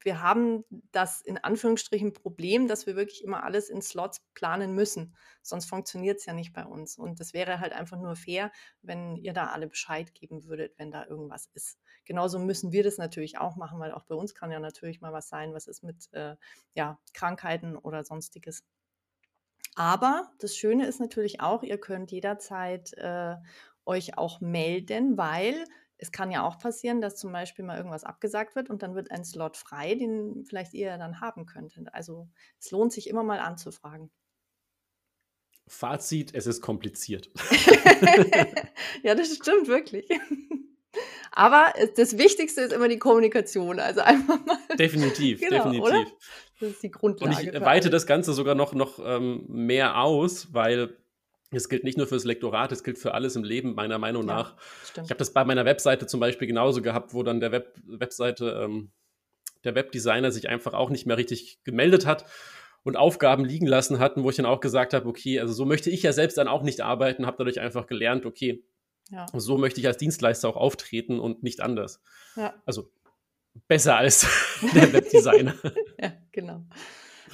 wir 0.00 0.23
haben 0.23 0.64
das 0.90 1.21
in 1.21 1.38
Anführungsstrichen 1.38 2.12
Problem, 2.14 2.66
dass 2.66 2.85
wir 2.85 2.97
wirklich 2.97 3.23
immer 3.23 3.44
alles 3.44 3.71
in 3.71 3.80
Slots 3.80 4.26
planen 4.35 4.75
müssen. 4.75 5.14
Sonst 5.40 5.66
funktioniert 5.66 6.18
es 6.18 6.26
ja 6.26 6.33
nicht 6.33 6.52
bei 6.52 6.66
uns. 6.66 6.99
Und 6.99 7.21
das 7.21 7.33
wäre 7.33 7.61
halt 7.61 7.73
einfach 7.73 7.97
nur 7.97 8.16
fair, 8.16 8.50
wenn 8.83 9.14
ihr 9.14 9.33
da 9.33 9.52
alle 9.52 9.68
Bescheid 9.68 10.12
geben 10.14 10.47
würdet, 10.47 10.76
wenn 10.78 10.90
da 10.90 11.06
irgendwas 11.06 11.49
ist. 11.54 11.78
Genauso 12.04 12.40
müssen 12.40 12.73
wir 12.73 12.83
das 12.83 12.99
natürlich 12.99 13.38
auch 13.38 13.54
machen, 13.54 13.78
weil 13.78 13.92
auch 13.92 14.02
bei 14.02 14.16
uns 14.16 14.35
kann 14.35 14.50
ja 14.50 14.59
natürlich 14.59 15.00
mal 15.00 15.12
was 15.12 15.28
sein, 15.28 15.54
was 15.54 15.68
ist 15.68 15.85
mit 15.85 16.12
äh, 16.12 16.35
ja, 16.75 16.99
Krankheiten 17.12 17.76
oder 17.76 18.02
sonstiges. 18.02 18.64
Aber 19.76 20.33
das 20.40 20.56
Schöne 20.56 20.88
ist 20.88 20.99
natürlich 20.99 21.40
auch, 21.40 21.62
ihr 21.62 21.78
könnt 21.78 22.11
jederzeit 22.11 22.92
äh, 22.94 23.37
euch 23.87 24.18
auch 24.18 24.40
melden, 24.40 25.16
weil 25.16 25.66
es 26.04 26.12
kann 26.12 26.30
ja 26.30 26.46
auch 26.46 26.58
passieren, 26.58 27.00
dass 27.00 27.16
zum 27.16 27.32
Beispiel 27.32 27.64
mal 27.64 27.78
irgendwas 27.78 28.04
abgesagt 28.04 28.54
wird 28.56 28.68
und 28.68 28.82
dann 28.82 28.94
wird 28.94 29.11
ein 29.11 29.25
Slot 29.25 29.56
frei, 29.56 29.94
den 29.94 30.44
vielleicht 30.44 30.75
ihr 30.75 30.99
dann 30.99 31.23
haben 31.23 31.46
könntet. 31.46 31.88
Also 31.94 32.28
es 32.61 32.70
lohnt 32.70 32.92
sich 32.92 33.08
immer 33.08 33.23
mal 33.23 33.38
anzufragen. 33.38 34.11
Fazit, 35.66 36.34
es 36.34 36.46
ist 36.46 36.61
kompliziert. 36.61 37.30
ja, 39.02 39.14
das 39.14 39.34
stimmt 39.34 39.66
wirklich. 39.66 40.06
Aber 41.32 41.73
das 41.96 42.18
Wichtigste 42.18 42.61
ist 42.61 42.75
immer 42.75 42.88
die 42.88 42.99
Kommunikation. 42.99 43.80
Also 43.80 44.02
einfach 44.02 44.44
mal. 44.44 44.58
Definitiv, 44.78 45.40
genau, 45.40 45.56
definitiv. 45.56 45.82
Oder? 45.82 46.06
Das 46.61 46.70
ist 46.70 46.82
die 46.82 46.90
Grundlage. 46.90 47.49
Und 47.49 47.54
ich 47.54 47.61
weite 47.62 47.88
das 47.88 48.06
Ganze 48.06 48.34
sogar 48.34 48.54
noch, 48.54 48.75
noch 48.75 48.99
ähm, 49.02 49.46
mehr 49.49 49.99
aus, 49.99 50.52
weil 50.52 50.99
es 51.56 51.68
gilt 51.68 51.84
nicht 51.84 51.99
nur 51.99 52.06
fürs 52.06 52.25
Lektorat, 52.25 52.73
es 52.73 52.84
gilt 52.84 52.99
für 52.99 53.14
alles 53.14 53.37
im 53.37 53.44
Leben, 53.44 53.75
meiner 53.75 53.99
Meinung 53.99 54.26
ja, 54.26 54.34
nach. 54.34 54.56
Stimmt. 54.84 55.06
Ich 55.06 55.11
habe 55.11 55.18
das 55.18 55.32
bei 55.32 55.44
meiner 55.44 55.64
Webseite 55.64 56.06
zum 56.06 56.20
Beispiel 56.20 56.49
genauso 56.49 56.82
gehabt, 56.82 57.14
wo 57.14 57.23
dann 57.23 57.40
der 57.40 57.52
Web 57.52 57.75
Webseite, 57.87 58.61
ähm, 58.64 58.90
der 59.64 59.75
Webdesigner 59.75 60.30
sich 60.30 60.49
einfach 60.49 60.75
auch 60.75 60.90
nicht 60.90 61.06
mehr 61.06 61.16
richtig 61.16 61.62
gemeldet 61.64 62.06
hat 62.06 62.26
und 62.82 62.96
Aufgaben 62.96 63.44
liegen 63.44 63.66
lassen 63.66 63.99
hatten, 63.99 64.23
wo 64.23 64.30
ich 64.30 64.37
dann 64.37 64.46
auch 64.46 64.61
gesagt 64.61 64.94
habe, 64.94 65.08
okay, 65.08 65.40
also 65.40 65.52
so 65.54 65.64
möchte 65.64 65.90
ich 65.90 66.02
ja 66.02 66.12
selbst 66.12 66.37
dann 66.37 66.49
auch 66.49 66.62
nicht 66.62 66.82
arbeiten, 66.82 67.26
habe 67.26 67.38
dadurch 67.38 67.61
einfach 67.61 67.87
gelernt, 67.87 68.26
okay, 68.26 68.62
ja. 69.11 69.26
so 69.32 69.58
möchte 69.58 69.80
ich 69.80 69.87
als 69.87 69.96
Dienstleister 69.96 70.49
auch 70.49 70.56
auftreten 70.56 71.18
und 71.18 71.42
nicht 71.42 71.61
anders. 71.61 72.00
Ja. 72.37 72.54
Also 72.66 72.90
besser 73.68 73.96
als 73.96 74.26
der 74.75 74.92
Webdesigner. 74.92 75.54
ja, 76.00 76.12
genau. 76.32 76.64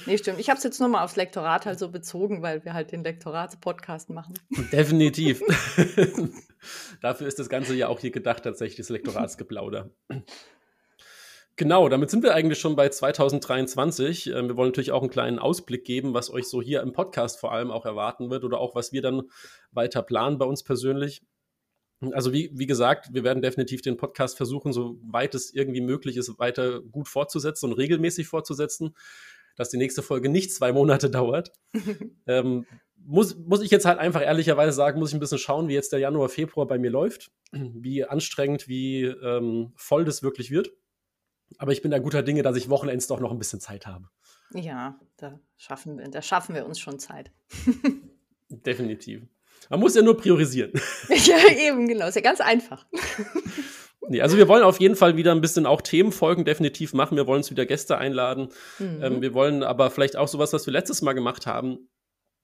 Nee, 0.05 0.17
stimmt. 0.17 0.39
Ich 0.39 0.49
habe 0.49 0.57
es 0.57 0.63
jetzt 0.63 0.79
nur 0.79 0.89
mal 0.89 1.03
aufs 1.03 1.15
Lektorat 1.15 1.65
halt 1.65 1.79
so 1.79 1.89
bezogen, 1.89 2.41
weil 2.41 2.63
wir 2.65 2.73
halt 2.73 2.91
den 2.91 3.03
Lektorats-Podcast 3.03 4.09
machen. 4.09 4.33
Definitiv. 4.71 5.41
Dafür 7.01 7.27
ist 7.27 7.39
das 7.39 7.49
Ganze 7.49 7.75
ja 7.75 7.87
auch 7.87 7.99
hier 7.99 8.11
gedacht, 8.11 8.43
tatsächlich 8.43 8.77
das 8.77 8.89
Lektoratsgeplauder. 8.89 9.89
Genau, 11.55 11.89
damit 11.89 12.09
sind 12.09 12.23
wir 12.23 12.33
eigentlich 12.33 12.59
schon 12.59 12.75
bei 12.75 12.89
2023. 12.89 14.27
Ähm, 14.27 14.47
wir 14.47 14.57
wollen 14.57 14.69
natürlich 14.69 14.91
auch 14.91 15.01
einen 15.01 15.11
kleinen 15.11 15.39
Ausblick 15.39 15.83
geben, 15.83 16.13
was 16.13 16.31
euch 16.31 16.45
so 16.45 16.61
hier 16.61 16.81
im 16.81 16.93
Podcast 16.93 17.39
vor 17.39 17.51
allem 17.51 17.71
auch 17.71 17.85
erwarten 17.85 18.29
wird 18.29 18.43
oder 18.43 18.59
auch 18.59 18.73
was 18.73 18.91
wir 18.91 19.01
dann 19.01 19.23
weiter 19.71 20.01
planen 20.01 20.37
bei 20.37 20.45
uns 20.45 20.63
persönlich. 20.63 21.21
Also 22.13 22.33
wie, 22.33 22.49
wie 22.53 22.65
gesagt, 22.65 23.13
wir 23.13 23.23
werden 23.23 23.43
definitiv 23.43 23.83
den 23.83 23.95
Podcast 23.95 24.37
versuchen, 24.37 24.73
soweit 24.73 25.35
es 25.35 25.53
irgendwie 25.53 25.81
möglich 25.81 26.17
ist, 26.17 26.39
weiter 26.39 26.81
gut 26.81 27.07
fortzusetzen 27.07 27.69
und 27.69 27.77
regelmäßig 27.77 28.27
fortzusetzen 28.27 28.95
dass 29.61 29.69
die 29.69 29.77
nächste 29.77 30.01
Folge 30.01 30.27
nicht 30.27 30.51
zwei 30.51 30.73
Monate 30.73 31.11
dauert. 31.11 31.53
ähm, 32.27 32.65
muss, 32.95 33.37
muss 33.37 33.61
ich 33.61 33.69
jetzt 33.69 33.85
halt 33.85 33.99
einfach 33.99 34.23
ehrlicherweise 34.23 34.71
sagen, 34.71 34.99
muss 34.99 35.09
ich 35.09 35.13
ein 35.13 35.19
bisschen 35.19 35.37
schauen, 35.37 35.67
wie 35.67 35.75
jetzt 35.75 35.91
der 35.91 35.99
Januar, 35.99 36.29
Februar 36.29 36.65
bei 36.65 36.79
mir 36.79 36.89
läuft, 36.89 37.31
wie 37.51 38.03
anstrengend, 38.03 38.67
wie 38.67 39.03
ähm, 39.03 39.71
voll 39.75 40.03
das 40.03 40.23
wirklich 40.23 40.49
wird. 40.49 40.71
Aber 41.59 41.73
ich 41.73 41.83
bin 41.83 41.91
da 41.91 41.99
guter 41.99 42.23
Dinge, 42.23 42.41
dass 42.41 42.57
ich 42.57 42.71
Wochenends 42.71 43.05
doch 43.05 43.19
noch 43.19 43.29
ein 43.29 43.37
bisschen 43.37 43.59
Zeit 43.59 43.85
habe. 43.85 44.09
Ja, 44.55 44.99
da 45.17 45.39
schaffen 45.57 45.99
wir, 45.99 46.09
da 46.09 46.23
schaffen 46.23 46.55
wir 46.55 46.65
uns 46.65 46.79
schon 46.79 46.97
Zeit. 46.97 47.31
Definitiv. 48.49 49.21
Man 49.69 49.79
muss 49.79 49.93
ja 49.93 50.01
nur 50.01 50.17
priorisieren. 50.17 50.71
ja, 51.09 51.37
eben, 51.55 51.87
genau. 51.87 52.07
Ist 52.07 52.15
ja 52.15 52.21
ganz 52.21 52.41
einfach. 52.41 52.87
Nee, 54.07 54.21
also 54.21 54.35
wir 54.37 54.47
wollen 54.47 54.63
auf 54.63 54.79
jeden 54.79 54.95
Fall 54.95 55.15
wieder 55.15 55.31
ein 55.31 55.41
bisschen 55.41 55.65
auch 55.65 55.81
Themenfolgen 55.81 56.43
definitiv 56.43 56.93
machen. 56.93 57.17
Wir 57.17 57.27
wollen 57.27 57.37
uns 57.37 57.51
wieder 57.51 57.65
Gäste 57.65 57.97
einladen. 57.97 58.49
Mhm. 58.79 58.99
Ähm, 59.01 59.21
wir 59.21 59.33
wollen 59.33 59.63
aber 59.63 59.91
vielleicht 59.91 60.17
auch 60.17 60.27
sowas, 60.27 60.53
was 60.53 60.65
wir 60.65 60.73
letztes 60.73 61.01
Mal 61.01 61.13
gemacht 61.13 61.45
haben, 61.45 61.89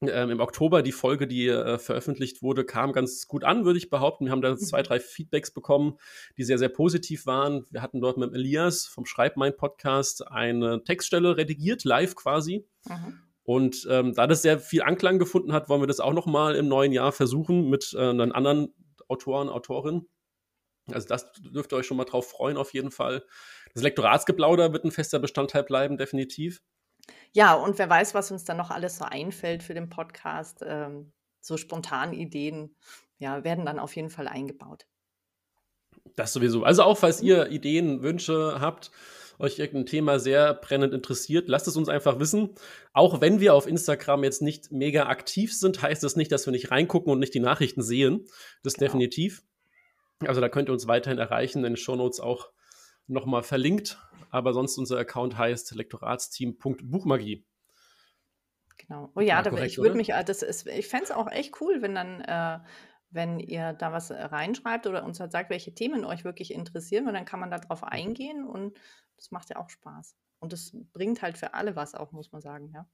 ähm, 0.01 0.29
im 0.29 0.39
Oktober 0.39 0.83
die 0.83 0.91
Folge, 0.91 1.27
die 1.27 1.47
äh, 1.47 1.79
veröffentlicht 1.79 2.43
wurde, 2.43 2.65
kam 2.65 2.93
ganz 2.93 3.27
gut 3.27 3.43
an, 3.43 3.65
würde 3.65 3.79
ich 3.79 3.89
behaupten. 3.89 4.25
Wir 4.25 4.31
haben 4.31 4.43
da 4.43 4.55
zwei, 4.55 4.81
mhm. 4.81 4.83
drei 4.83 4.99
Feedbacks 4.99 5.51
bekommen, 5.51 5.97
die 6.37 6.43
sehr, 6.43 6.59
sehr 6.59 6.69
positiv 6.69 7.25
waren. 7.25 7.65
Wir 7.71 7.81
hatten 7.81 7.99
dort 7.99 8.17
mit 8.17 8.33
Elias 8.33 8.85
vom 8.85 9.05
Schreibmein-Podcast 9.05 10.27
eine 10.27 10.83
Textstelle 10.83 11.37
redigiert, 11.37 11.83
live 11.83 12.13
quasi. 12.15 12.67
Mhm. 12.87 13.19
Und 13.41 13.87
ähm, 13.89 14.13
da 14.13 14.27
das 14.27 14.43
sehr 14.43 14.59
viel 14.59 14.83
Anklang 14.83 15.17
gefunden 15.17 15.53
hat, 15.53 15.69
wollen 15.69 15.81
wir 15.81 15.87
das 15.87 15.99
auch 15.99 16.13
noch 16.13 16.27
mal 16.27 16.55
im 16.55 16.67
neuen 16.67 16.91
Jahr 16.91 17.11
versuchen 17.11 17.69
mit 17.69 17.95
äh, 17.97 18.09
einem 18.09 18.33
anderen 18.33 18.75
Autoren, 19.07 19.49
Autorin. 19.49 20.05
Also 20.91 21.08
das 21.08 21.32
dürft 21.34 21.74
ihr 21.74 21.77
euch 21.77 21.88
schon 21.88 21.98
mal 21.98 22.06
drauf 22.06 22.29
freuen, 22.29 22.58
auf 22.58 22.74
jeden 22.74 22.91
Fall. 22.91 23.24
Das 23.74 23.84
Lektoratsgeplauder 23.84 24.74
wird 24.74 24.86
ein 24.86 24.91
fester 24.91 25.20
Bestandteil 25.20 25.63
bleiben, 25.63 25.98
definitiv. 25.98 26.62
Ja, 27.34 27.53
und 27.53 27.77
wer 27.77 27.89
weiß, 27.89 28.13
was 28.13 28.32
uns 28.32 28.44
dann 28.44 28.58
noch 28.58 28.72
alles 28.72 28.98
so 28.98 29.06
einfällt 29.06 29.63
für 29.63 29.74
den 29.74 29.89
Podcast. 29.89 30.63
Ähm, 30.65 31.12
so 31.41 31.58
spontan 31.58 32.13
Ideen 32.13 32.75
ja, 33.20 33.44
werden 33.44 33.65
dann 33.65 33.79
auf 33.79 33.96
jeden 33.96 34.10
Fall 34.10 34.27
eingebaut. 34.27 34.86
Das 36.15 36.34
sowieso. 36.34 36.63
Also 36.63 36.84
auch 36.84 36.98
falls 36.98 37.22
ihr 37.22 37.50
Ideen, 37.50 38.01
Wünsche 38.01 38.58
habt, 38.60 38.91
euch 39.39 39.60
irgendein 39.60 39.86
Thema 39.86 40.20
sehr 40.20 40.53
brennend 40.56 40.94
interessiert, 40.94 41.48
lasst 41.48 41.67
es 41.67 41.77
uns 41.77 41.89
einfach 41.89 42.20
wissen. 42.20 42.56
Auch 42.94 43.22
wenn 43.22 43.39
wir 43.39 43.53
auf 43.53 43.67
Instagram 43.67 44.24
jetzt 44.24 44.41
nicht 44.41 44.72
mega 44.72 45.08
aktiv 45.08 45.53
sind, 45.53 45.82
heißt 45.82 46.03
das 46.03 46.15
nicht, 46.15 46.32
dass 46.32 46.48
wir 46.48 46.51
nicht 46.51 46.72
reingucken 46.72 47.12
und 47.12 47.20
nicht 47.20 47.34
die 47.34 47.39
Nachrichten 47.39 47.84
sehen. 47.84 48.25
Das 48.63 48.74
genau. 48.74 48.86
definitiv. 48.86 49.44
Also 50.25 50.41
da 50.41 50.50
könnt 50.50 50.69
ihr 50.69 50.74
uns 50.74 50.88
weiterhin 50.88 51.19
erreichen, 51.19 51.59
in 51.59 51.63
den 51.63 51.77
Shownotes 51.77 52.19
auch 52.19 52.50
nochmal 53.07 53.43
verlinkt. 53.43 54.00
Aber 54.29 54.53
sonst 54.53 54.77
unser 54.77 54.97
Account 54.97 55.38
heißt 55.38 55.75
lektoratsteam.buchmagie. 55.75 57.45
Genau. 58.77 59.12
Oh 59.15 59.21
ja, 59.21 59.41
ja 59.41 59.50
korrekt, 59.50 59.71
ich 59.71 59.77
würde 59.77 59.95
mich, 59.95 60.12
äh, 60.12 60.24
das 60.24 60.43
ist, 60.43 60.67
ich 60.67 60.88
fände 60.88 61.05
es 61.05 61.12
auch 61.12 61.29
echt 61.29 61.59
cool, 61.62 61.81
wenn 61.81 61.95
dann, 61.95 62.21
äh, 62.21 62.59
wenn 63.09 63.39
ihr 63.39 63.74
da 63.74 63.91
was 63.91 64.12
reinschreibt 64.12 64.86
oder 64.88 65.03
uns 65.03 65.19
halt 65.19 65.31
sagt, 65.31 65.50
welche 65.50 65.74
Themen 65.74 66.05
euch 66.05 66.24
wirklich 66.24 66.53
interessieren, 66.53 67.07
und 67.07 67.13
dann 67.13 67.25
kann 67.25 67.39
man 67.39 67.50
darauf 67.50 67.81
mhm. 67.81 67.88
eingehen 67.88 68.45
und 68.45 68.77
das 69.15 69.31
macht 69.31 69.50
ja 69.50 69.57
auch 69.57 69.69
Spaß. 69.69 70.15
Und 70.39 70.53
das 70.53 70.71
bringt 70.93 71.21
halt 71.21 71.38
für 71.38 71.53
alle 71.53 71.75
was 71.75 71.95
auch, 71.95 72.12
muss 72.12 72.31
man 72.31 72.41
sagen, 72.41 72.71
ja. 72.74 72.88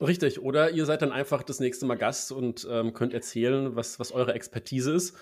Richtig, 0.00 0.40
oder 0.42 0.70
ihr 0.70 0.86
seid 0.86 1.02
dann 1.02 1.12
einfach 1.12 1.44
das 1.44 1.60
nächste 1.60 1.86
Mal 1.86 1.94
Gast 1.94 2.32
und 2.32 2.66
ähm, 2.68 2.94
könnt 2.94 3.14
erzählen, 3.14 3.76
was, 3.76 4.00
was 4.00 4.10
eure 4.10 4.34
Expertise 4.34 4.92
ist. 4.92 5.16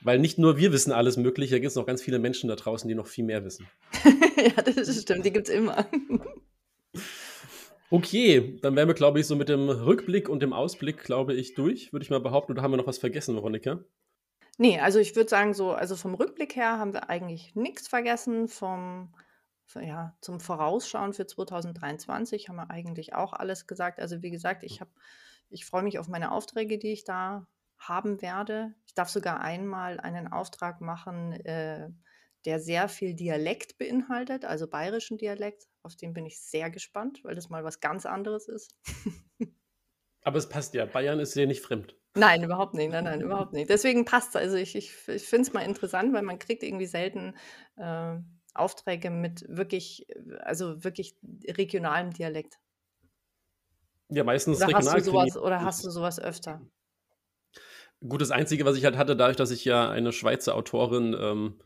Weil 0.00 0.18
nicht 0.18 0.38
nur 0.38 0.56
wir 0.56 0.72
wissen 0.72 0.92
alles 0.92 1.18
Mögliche, 1.18 1.54
da 1.54 1.58
gibt 1.58 1.70
es 1.70 1.76
noch 1.76 1.86
ganz 1.86 2.02
viele 2.02 2.18
Menschen 2.18 2.48
da 2.48 2.56
draußen, 2.56 2.88
die 2.88 2.94
noch 2.94 3.06
viel 3.06 3.24
mehr 3.24 3.44
wissen. 3.44 3.68
ja, 4.36 4.62
das 4.62 5.00
stimmt, 5.00 5.26
die 5.26 5.32
gibt 5.32 5.48
es 5.48 5.54
immer. 5.54 5.86
okay, 7.90 8.58
dann 8.62 8.74
wären 8.76 8.88
wir, 8.88 8.94
glaube 8.94 9.20
ich, 9.20 9.26
so 9.26 9.36
mit 9.36 9.50
dem 9.50 9.68
Rückblick 9.68 10.30
und 10.30 10.42
dem 10.42 10.54
Ausblick, 10.54 11.04
glaube 11.04 11.34
ich, 11.34 11.54
durch, 11.54 11.92
würde 11.92 12.04
ich 12.04 12.10
mal 12.10 12.20
behaupten. 12.20 12.52
Oder 12.52 12.62
haben 12.62 12.72
wir 12.72 12.78
noch 12.78 12.86
was 12.86 12.98
vergessen, 12.98 13.34
Veronika? 13.34 13.84
Nee, 14.56 14.78
also 14.78 15.00
ich 15.00 15.14
würde 15.16 15.28
sagen, 15.28 15.52
so, 15.52 15.72
also 15.72 15.96
vom 15.96 16.14
Rückblick 16.14 16.56
her 16.56 16.78
haben 16.78 16.94
wir 16.94 17.10
eigentlich 17.10 17.54
nichts 17.54 17.88
vergessen. 17.88 18.48
Vom 18.48 19.12
ja, 19.80 20.16
zum 20.20 20.40
Vorausschauen 20.40 21.12
für 21.12 21.26
2023 21.26 22.48
haben 22.48 22.56
wir 22.56 22.70
eigentlich 22.70 23.14
auch 23.14 23.32
alles 23.32 23.66
gesagt. 23.66 24.00
Also 24.00 24.22
wie 24.22 24.30
gesagt, 24.30 24.62
ich 24.62 24.80
habe, 24.80 24.90
ich 25.50 25.64
freue 25.66 25.82
mich 25.82 25.98
auf 25.98 26.08
meine 26.08 26.32
Aufträge, 26.32 26.78
die 26.78 26.92
ich 26.92 27.04
da 27.04 27.46
haben 27.78 28.22
werde. 28.22 28.74
Ich 28.86 28.94
darf 28.94 29.08
sogar 29.08 29.40
einmal 29.40 30.00
einen 30.00 30.28
Auftrag 30.28 30.80
machen, 30.80 31.32
äh, 31.44 31.90
der 32.44 32.60
sehr 32.60 32.88
viel 32.88 33.14
Dialekt 33.14 33.78
beinhaltet, 33.78 34.44
also 34.44 34.68
bayerischen 34.68 35.18
Dialekt. 35.18 35.66
Auf 35.82 35.96
den 35.96 36.12
bin 36.12 36.26
ich 36.26 36.40
sehr 36.40 36.70
gespannt, 36.70 37.20
weil 37.24 37.34
das 37.34 37.48
mal 37.48 37.64
was 37.64 37.80
ganz 37.80 38.06
anderes 38.06 38.48
ist. 38.48 38.74
Aber 40.22 40.38
es 40.38 40.48
passt 40.48 40.74
ja. 40.74 40.86
Bayern 40.86 41.20
ist 41.20 41.34
dir 41.34 41.46
nicht 41.46 41.60
fremd. 41.60 41.96
Nein, 42.14 42.42
überhaupt 42.44 42.74
nicht. 42.74 42.90
Nein, 42.90 43.04
nein, 43.04 43.20
überhaupt 43.20 43.52
nicht. 43.52 43.68
Deswegen 43.68 44.04
passt 44.04 44.30
es. 44.30 44.36
Also 44.36 44.56
ich, 44.56 44.74
ich, 44.76 44.92
ich 45.08 45.24
finde 45.24 45.48
es 45.48 45.52
mal 45.52 45.62
interessant, 45.62 46.14
weil 46.14 46.22
man 46.22 46.38
kriegt 46.38 46.62
irgendwie 46.62 46.86
selten 46.86 47.34
äh, 47.76 48.16
Aufträge 48.54 49.10
mit 49.10 49.44
wirklich, 49.48 50.06
also 50.40 50.84
wirklich 50.84 51.16
regionalem 51.46 52.12
Dialekt. 52.12 52.58
Ja, 54.08 54.24
meistens 54.24 54.58
oder 54.58 54.68
regional. 54.68 54.94
Hast 54.94 55.06
du 55.06 55.10
sowas, 55.10 55.36
oder 55.36 55.60
hast 55.62 55.84
du 55.84 55.90
sowas 55.90 56.20
öfter? 56.20 56.60
Gut, 58.06 58.20
das 58.20 58.30
Einzige, 58.30 58.64
was 58.64 58.76
ich 58.76 58.84
halt 58.84 58.96
hatte, 58.96 59.16
dadurch, 59.16 59.36
dass 59.36 59.50
ich 59.50 59.64
ja 59.64 59.90
eine 59.90 60.12
Schweizer 60.12 60.54
Autorin 60.54 61.16
ähm, 61.18 61.60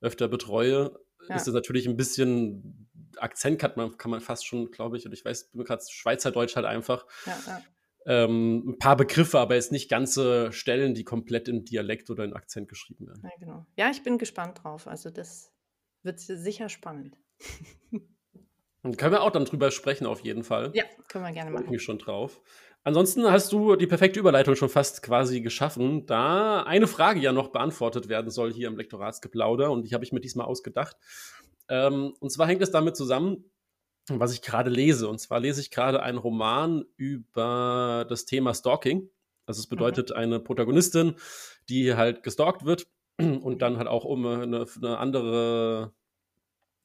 öfter 0.00 0.28
betreue, 0.28 0.98
ja. 1.28 1.36
ist 1.36 1.46
es 1.46 1.54
natürlich 1.54 1.86
ein 1.86 1.96
bisschen 1.96 2.88
Akzent 3.18 3.58
kann 3.58 3.72
man, 3.76 3.96
kann 3.98 4.10
man 4.10 4.20
fast 4.20 4.46
schon, 4.46 4.70
glaube 4.70 4.96
ich, 4.96 5.06
und 5.06 5.12
ich 5.12 5.24
weiß, 5.24 5.50
gerade 5.52 5.82
Schweizerdeutsch 5.88 6.56
halt 6.56 6.66
einfach. 6.66 7.06
Ja, 7.26 7.38
ja. 7.46 7.62
Ähm, 8.04 8.70
ein 8.70 8.78
paar 8.78 8.96
Begriffe, 8.96 9.38
aber 9.38 9.54
jetzt 9.54 9.70
nicht 9.70 9.88
ganze 9.88 10.50
Stellen, 10.50 10.94
die 10.94 11.04
komplett 11.04 11.46
im 11.46 11.64
Dialekt 11.64 12.10
oder 12.10 12.24
in 12.24 12.32
Akzent 12.32 12.68
geschrieben 12.68 13.06
werden. 13.06 13.20
Ja, 13.22 13.30
genau. 13.38 13.66
Ja, 13.76 13.90
ich 13.90 14.02
bin 14.02 14.18
gespannt 14.18 14.62
drauf. 14.62 14.88
Also 14.88 15.10
das 15.10 15.52
wird 16.02 16.20
sicher 16.20 16.68
spannend. 16.68 17.16
Und 18.82 18.98
können 18.98 19.12
wir 19.12 19.22
auch 19.22 19.30
dann 19.30 19.44
drüber 19.44 19.70
sprechen, 19.70 20.06
auf 20.06 20.20
jeden 20.20 20.42
Fall. 20.42 20.72
Ja, 20.74 20.84
können 21.08 21.24
wir 21.24 21.32
gerne 21.32 21.50
machen. 21.50 21.66
Ich 21.66 21.70
mich 21.70 21.82
schon 21.82 21.98
drauf. 21.98 22.40
Ansonsten 22.84 23.30
hast 23.30 23.52
du 23.52 23.76
die 23.76 23.86
perfekte 23.86 24.18
Überleitung 24.18 24.56
schon 24.56 24.68
fast 24.68 25.02
quasi 25.02 25.40
geschaffen, 25.40 26.04
da 26.06 26.64
eine 26.64 26.88
Frage 26.88 27.20
ja 27.20 27.32
noch 27.32 27.48
beantwortet 27.48 28.08
werden 28.08 28.32
soll 28.32 28.52
hier 28.52 28.66
im 28.66 28.76
Lektoratsgeplauder 28.76 29.70
und 29.70 29.88
die 29.88 29.94
habe 29.94 30.02
ich 30.02 30.10
mir 30.10 30.20
diesmal 30.20 30.46
ausgedacht. 30.46 30.96
Ähm, 31.68 32.12
und 32.18 32.30
zwar 32.30 32.48
hängt 32.48 32.60
es 32.60 32.72
damit 32.72 32.96
zusammen, 32.96 33.44
was 34.08 34.34
ich 34.34 34.42
gerade 34.42 34.68
lese. 34.68 35.08
Und 35.08 35.20
zwar 35.20 35.38
lese 35.38 35.60
ich 35.60 35.70
gerade 35.70 36.02
einen 36.02 36.18
Roman 36.18 36.84
über 36.96 38.04
das 38.08 38.24
Thema 38.24 38.52
Stalking. 38.52 39.08
Also 39.46 39.60
es 39.60 39.68
bedeutet 39.68 40.10
mhm. 40.10 40.16
eine 40.16 40.40
Protagonistin, 40.40 41.14
die 41.68 41.94
halt 41.94 42.24
gestalkt 42.24 42.64
wird 42.64 42.88
und 43.18 43.62
dann 43.62 43.78
halt 43.78 43.88
auch 43.88 44.04
um 44.04 44.26
eine, 44.26 44.66
eine 44.76 44.98
andere 44.98 45.92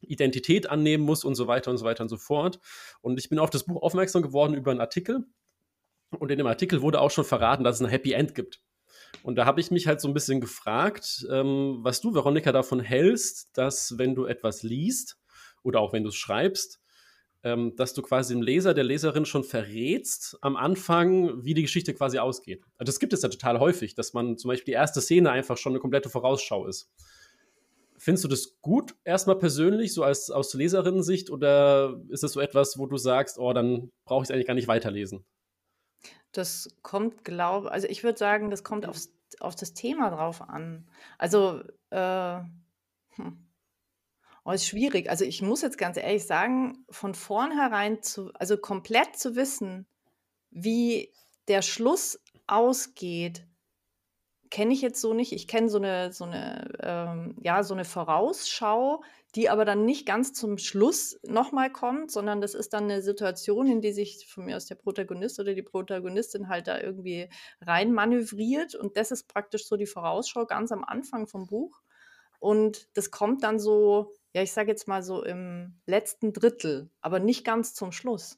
Identität 0.02 0.70
annehmen 0.70 1.04
muss 1.04 1.24
und 1.24 1.36
so 1.36 1.48
weiter 1.48 1.72
und 1.72 1.78
so 1.78 1.86
weiter 1.86 2.04
und 2.04 2.10
so 2.10 2.18
fort. 2.18 2.60
Und 3.02 3.20
ich 3.20 3.30
bin 3.30 3.40
auf 3.40 3.50
das 3.50 3.66
Buch 3.66 3.82
aufmerksam 3.82 4.22
geworden 4.22 4.54
über 4.54 4.72
einen 4.72 4.82
Artikel. 4.82 5.26
Und 6.12 6.32
in 6.32 6.38
dem 6.38 6.48
Artikel 6.48 6.82
wurde 6.82 7.02
auch 7.02 7.12
schon 7.12 7.26
verraten, 7.26 7.64
dass 7.64 7.78
es 7.78 7.82
ein 7.82 7.90
Happy 7.90 8.14
End 8.14 8.36
gibt. 8.36 8.62
Und 9.24 9.36
da 9.36 9.46
habe 9.46 9.60
ich 9.60 9.72
mich 9.72 9.88
halt 9.88 10.00
so 10.00 10.08
ein 10.08 10.14
bisschen 10.14 10.42
gefragt, 10.42 11.26
ähm, 11.32 11.80
was 11.82 12.02
du, 12.02 12.14
Veronika, 12.14 12.52
davon 12.52 12.80
hältst, 12.80 13.50
dass 13.58 13.98
wenn 13.98 14.16
du 14.16 14.26
etwas 14.26 14.64
liest 14.64 15.18
oder 15.64 15.80
auch 15.80 15.94
wenn 15.94 16.04
du 16.04 16.10
es 16.10 16.16
schreibst, 16.16 16.80
ähm, 17.44 17.76
dass 17.76 17.94
du 17.94 18.02
quasi 18.02 18.34
dem 18.34 18.42
Leser, 18.42 18.74
der 18.74 18.84
Leserin 18.84 19.26
schon 19.26 19.44
verrätst 19.44 20.38
am 20.42 20.56
Anfang, 20.56 21.44
wie 21.44 21.54
die 21.54 21.62
Geschichte 21.62 21.94
quasi 21.94 22.20
ausgeht. 22.20 22.64
Also 22.78 22.90
das 22.90 23.00
gibt 23.00 23.14
es 23.14 23.22
ja 23.22 23.30
total 23.30 23.60
häufig, 23.60 23.96
dass 23.96 24.14
man 24.14 24.38
zum 24.38 24.50
Beispiel 24.50 24.74
die 24.74 24.78
erste 24.78 25.02
Szene 25.02 25.32
einfach 25.32 25.58
schon 25.58 25.74
eine 25.74 25.80
komplette 25.80 26.10
Vorausschau 26.10 26.66
ist. 26.68 26.90
Findest 27.98 28.26
du 28.26 28.28
das 28.28 28.60
gut, 28.62 28.96
erstmal 29.04 29.38
persönlich, 29.38 29.94
so 29.94 30.04
als 30.04 30.30
aus 30.30 30.54
Leserinnensicht, 30.54 31.32
oder 31.32 32.00
ist 32.10 32.24
es 32.24 32.34
so 32.34 32.40
etwas, 32.40 32.78
wo 32.78 32.86
du 32.86 32.98
sagst, 32.98 33.40
oh, 33.40 33.54
dann 33.54 33.92
brauche 34.06 34.24
ich 34.24 34.30
es 34.30 34.32
eigentlich 34.32 34.48
gar 34.48 34.54
nicht 34.54 34.68
weiterlesen? 34.68 35.26
Das 36.32 36.70
kommt, 36.84 37.24
glaube 37.24 37.72
also 37.72 37.88
ich 37.88 38.04
würde 38.04 38.20
sagen, 38.20 38.52
das 38.52 38.64
kommt 38.64 38.86
aufs, 38.86 39.12
auf 39.40 39.56
das 39.56 39.74
Thema 39.74 40.12
drauf 40.12 40.42
an. 40.42 40.88
Also, 41.18 41.64
äh, 41.90 42.40
hm. 43.16 43.47
Oh, 44.48 44.54
ist 44.54 44.66
schwierig. 44.66 45.10
Also 45.10 45.26
ich 45.26 45.42
muss 45.42 45.62
jetzt 45.62 45.78
ganz 45.78 45.98
ehrlich 45.98 46.26
sagen, 46.26 46.86
von 46.90 47.14
vornherein 47.16 48.02
zu, 48.02 48.32
also 48.36 48.56
komplett 48.56 49.18
zu 49.18 49.36
wissen, 49.36 49.86
wie 50.52 51.12
der 51.50 51.62
Schluss 51.62 52.18
ausgeht, 52.48 53.46
kenne 54.50 54.74
ich 54.74 54.82
jetzt 54.82 55.02
so 55.02 55.14
nicht. 55.14 55.34
Ich 55.34 55.50
kenne 55.50 55.68
so 55.68 55.80
eine, 55.80 56.14
so 56.14 56.24
eine, 56.24 56.66
ähm, 56.80 57.36
ja, 57.42 57.62
so 57.62 57.74
eine 57.74 57.84
Vorausschau, 57.84 59.04
die 59.36 59.50
aber 59.50 59.66
dann 59.66 59.84
nicht 59.84 60.06
ganz 60.06 60.32
zum 60.32 60.58
Schluss 60.58 61.20
nochmal 61.24 61.70
kommt, 61.70 62.10
sondern 62.10 62.40
das 62.40 62.54
ist 62.54 62.72
dann 62.72 62.86
eine 62.86 63.02
Situation, 63.02 63.68
in 63.68 63.82
die 63.82 63.92
sich 63.92 64.28
von 64.30 64.46
mir 64.46 64.56
aus 64.56 64.66
der 64.68 64.76
Protagonist 64.76 65.42
oder 65.42 65.56
die 65.56 65.62
Protagonistin 65.62 66.48
halt 66.48 66.68
da 66.70 66.80
irgendwie 66.80 67.28
rein 67.60 67.92
manövriert. 67.92 68.76
Und 68.76 68.96
das 68.96 69.12
ist 69.12 69.28
praktisch 69.28 69.68
so 69.68 69.76
die 69.76 69.88
Vorausschau 69.88 70.46
ganz 70.46 70.72
am 70.72 70.86
Anfang 70.86 71.28
vom 71.28 71.48
Buch. 71.48 71.82
Und 72.40 72.88
das 72.94 73.12
kommt 73.12 73.44
dann 73.44 73.60
so 73.60 74.14
ja, 74.38 74.44
ich 74.44 74.52
sage 74.52 74.70
jetzt 74.70 74.88
mal 74.88 75.02
so 75.02 75.24
im 75.24 75.74
letzten 75.88 76.32
Drittel, 76.32 76.92
aber 77.02 77.20
nicht 77.20 77.44
ganz 77.44 77.74
zum 77.74 77.92
Schluss. 77.92 78.38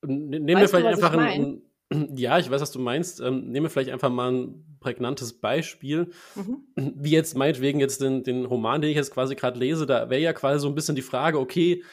Nehmen 0.00 0.46
wir 0.46 0.66
vielleicht 0.66 0.86
einfach 0.86 1.12
ein, 1.12 1.60
ja, 2.16 2.38
ich 2.38 2.50
weiß, 2.50 2.62
was 2.62 2.72
du 2.72 2.78
meinst. 2.78 3.20
Ähm, 3.20 3.50
nehmen 3.50 3.66
wir 3.66 3.70
vielleicht 3.70 3.90
einfach 3.90 4.08
mal 4.08 4.32
ein 4.32 4.78
prägnantes 4.80 5.38
Beispiel. 5.38 6.10
Mhm. 6.34 6.64
Wie 6.74 7.10
jetzt 7.10 7.36
meinetwegen 7.36 7.80
jetzt 7.80 8.00
den, 8.00 8.24
den 8.24 8.46
Roman, 8.46 8.80
den 8.80 8.88
ich 8.88 8.96
jetzt 8.96 9.12
quasi 9.12 9.34
gerade 9.34 9.58
lese, 9.58 9.84
da 9.84 10.08
wäre 10.08 10.22
ja 10.22 10.32
quasi 10.32 10.60
so 10.60 10.68
ein 10.68 10.74
bisschen 10.74 10.96
die 10.96 11.02
Frage, 11.02 11.38
okay, 11.38 11.84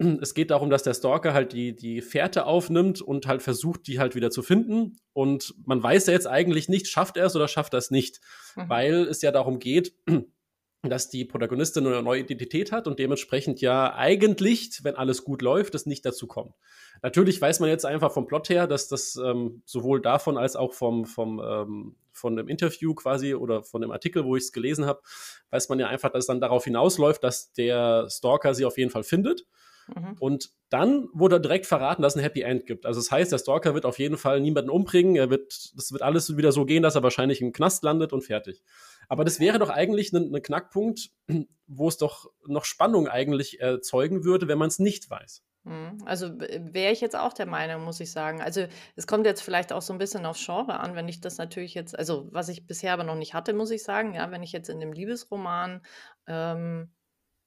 es 0.22 0.32
geht 0.32 0.50
darum, 0.50 0.70
dass 0.70 0.82
der 0.82 0.94
Stalker 0.94 1.34
halt 1.34 1.52
die, 1.52 1.76
die 1.76 2.00
Fährte 2.00 2.46
aufnimmt 2.46 3.02
und 3.02 3.26
halt 3.26 3.42
versucht, 3.42 3.86
die 3.86 3.98
halt 3.98 4.14
wieder 4.14 4.30
zu 4.30 4.42
finden. 4.42 4.96
Und 5.12 5.54
man 5.66 5.82
weiß 5.82 6.06
ja 6.06 6.14
jetzt 6.14 6.26
eigentlich 6.26 6.70
nicht, 6.70 6.88
schafft 6.88 7.18
er 7.18 7.26
es 7.26 7.36
oder 7.36 7.48
schafft 7.48 7.74
er 7.74 7.80
es 7.80 7.90
nicht. 7.90 8.22
Mhm. 8.56 8.70
Weil 8.70 8.94
es 9.02 9.20
ja 9.20 9.30
darum 9.30 9.58
geht, 9.58 9.92
dass 10.82 11.08
die 11.08 11.24
Protagonistin 11.24 11.86
eine 11.86 12.02
neue 12.02 12.20
Identität 12.20 12.70
hat 12.70 12.86
und 12.86 12.98
dementsprechend 12.98 13.60
ja 13.60 13.94
eigentlich, 13.94 14.84
wenn 14.84 14.94
alles 14.94 15.24
gut 15.24 15.42
läuft, 15.42 15.74
es 15.74 15.86
nicht 15.86 16.04
dazu 16.04 16.28
kommt. 16.28 16.54
Natürlich 17.02 17.40
weiß 17.40 17.58
man 17.60 17.68
jetzt 17.68 17.84
einfach 17.84 18.12
vom 18.12 18.26
Plot 18.26 18.48
her, 18.48 18.66
dass 18.68 18.86
das 18.86 19.16
ähm, 19.16 19.62
sowohl 19.64 20.00
davon 20.00 20.38
als 20.38 20.54
auch 20.54 20.72
vom, 20.72 21.04
vom, 21.04 21.40
ähm, 21.44 21.96
von 22.12 22.36
dem 22.36 22.48
Interview 22.48 22.94
quasi 22.94 23.34
oder 23.34 23.64
von 23.64 23.80
dem 23.80 23.90
Artikel, 23.90 24.24
wo 24.24 24.36
ich 24.36 24.44
es 24.44 24.52
gelesen 24.52 24.86
habe, 24.86 25.02
weiß 25.50 25.68
man 25.68 25.80
ja 25.80 25.88
einfach, 25.88 26.10
dass 26.10 26.24
es 26.24 26.26
dann 26.28 26.40
darauf 26.40 26.64
hinausläuft, 26.64 27.24
dass 27.24 27.52
der 27.52 28.08
Stalker 28.08 28.54
sie 28.54 28.64
auf 28.64 28.78
jeden 28.78 28.90
Fall 28.90 29.04
findet. 29.04 29.46
Mhm. 29.94 30.16
Und 30.18 30.50
dann 30.68 31.08
wurde 31.12 31.40
direkt 31.40 31.66
verraten, 31.66 32.02
dass 32.02 32.14
es 32.14 32.18
ein 32.18 32.22
Happy 32.22 32.42
End 32.42 32.66
gibt. 32.66 32.84
Also 32.84 33.00
das 33.00 33.10
heißt, 33.10 33.32
der 33.32 33.38
Stalker 33.38 33.74
wird 33.74 33.86
auf 33.86 33.98
jeden 33.98 34.18
Fall 34.18 34.40
niemanden 34.40 34.70
umbringen. 34.70 35.16
Er 35.16 35.30
wird, 35.30 35.72
das 35.76 35.92
wird 35.92 36.02
alles 36.02 36.36
wieder 36.36 36.52
so 36.52 36.66
gehen, 36.66 36.82
dass 36.82 36.94
er 36.94 37.02
wahrscheinlich 37.02 37.40
im 37.40 37.52
Knast 37.52 37.82
landet 37.82 38.12
und 38.12 38.22
fertig. 38.22 38.62
Aber 39.08 39.24
das 39.24 39.40
wäre 39.40 39.58
doch 39.58 39.70
eigentlich 39.70 40.12
ein, 40.12 40.34
ein 40.34 40.42
Knackpunkt, 40.42 41.10
wo 41.66 41.88
es 41.88 41.96
doch 41.96 42.30
noch 42.46 42.64
Spannung 42.64 43.08
eigentlich 43.08 43.60
erzeugen 43.60 44.24
würde, 44.24 44.48
wenn 44.48 44.58
man 44.58 44.68
es 44.68 44.78
nicht 44.78 45.08
weiß. 45.10 45.42
Mhm. 45.64 46.02
Also 46.04 46.38
wäre 46.38 46.92
ich 46.92 47.00
jetzt 47.00 47.16
auch 47.16 47.32
der 47.32 47.46
Meinung, 47.46 47.84
muss 47.84 48.00
ich 48.00 48.10
sagen. 48.12 48.40
Also 48.40 48.66
es 48.96 49.06
kommt 49.06 49.26
jetzt 49.26 49.42
vielleicht 49.42 49.72
auch 49.72 49.82
so 49.82 49.92
ein 49.92 49.98
bisschen 49.98 50.26
aufs 50.26 50.44
Genre 50.44 50.80
an, 50.80 50.94
wenn 50.94 51.08
ich 51.08 51.20
das 51.20 51.38
natürlich 51.38 51.74
jetzt, 51.74 51.98
also 51.98 52.28
was 52.30 52.48
ich 52.48 52.66
bisher 52.66 52.92
aber 52.92 53.04
noch 53.04 53.16
nicht 53.16 53.34
hatte, 53.34 53.52
muss 53.52 53.70
ich 53.70 53.82
sagen, 53.82 54.14
ja, 54.14 54.30
wenn 54.30 54.42
ich 54.42 54.52
jetzt 54.52 54.70
in 54.70 54.80
dem 54.80 54.92
Liebesroman 54.92 55.82
ähm, 56.26 56.92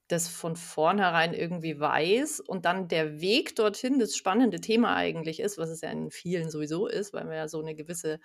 das 0.08 0.28
von 0.28 0.56
vornherein 0.56 1.34
irgendwie 1.34 1.80
weiß 1.80 2.42
und 2.42 2.66
dann 2.66 2.90
der 2.90 3.22
Weg 3.22 3.56
dorthin 3.56 3.98
das 3.98 4.16
spannende 4.16 4.60
Thema 4.60 4.96
eigentlich 4.96 5.40
ist, 5.40 5.58
was 5.58 5.70
es 5.70 5.82
ja 5.82 5.90
in 5.90 6.12
vielen 6.12 6.50
sowieso 6.50 6.88
ist, 6.88 7.14
weil 7.14 7.24
man 7.24 7.36
ja 7.36 7.48
so 7.48 7.62
eine 7.62 7.76
gewisse 7.76 8.20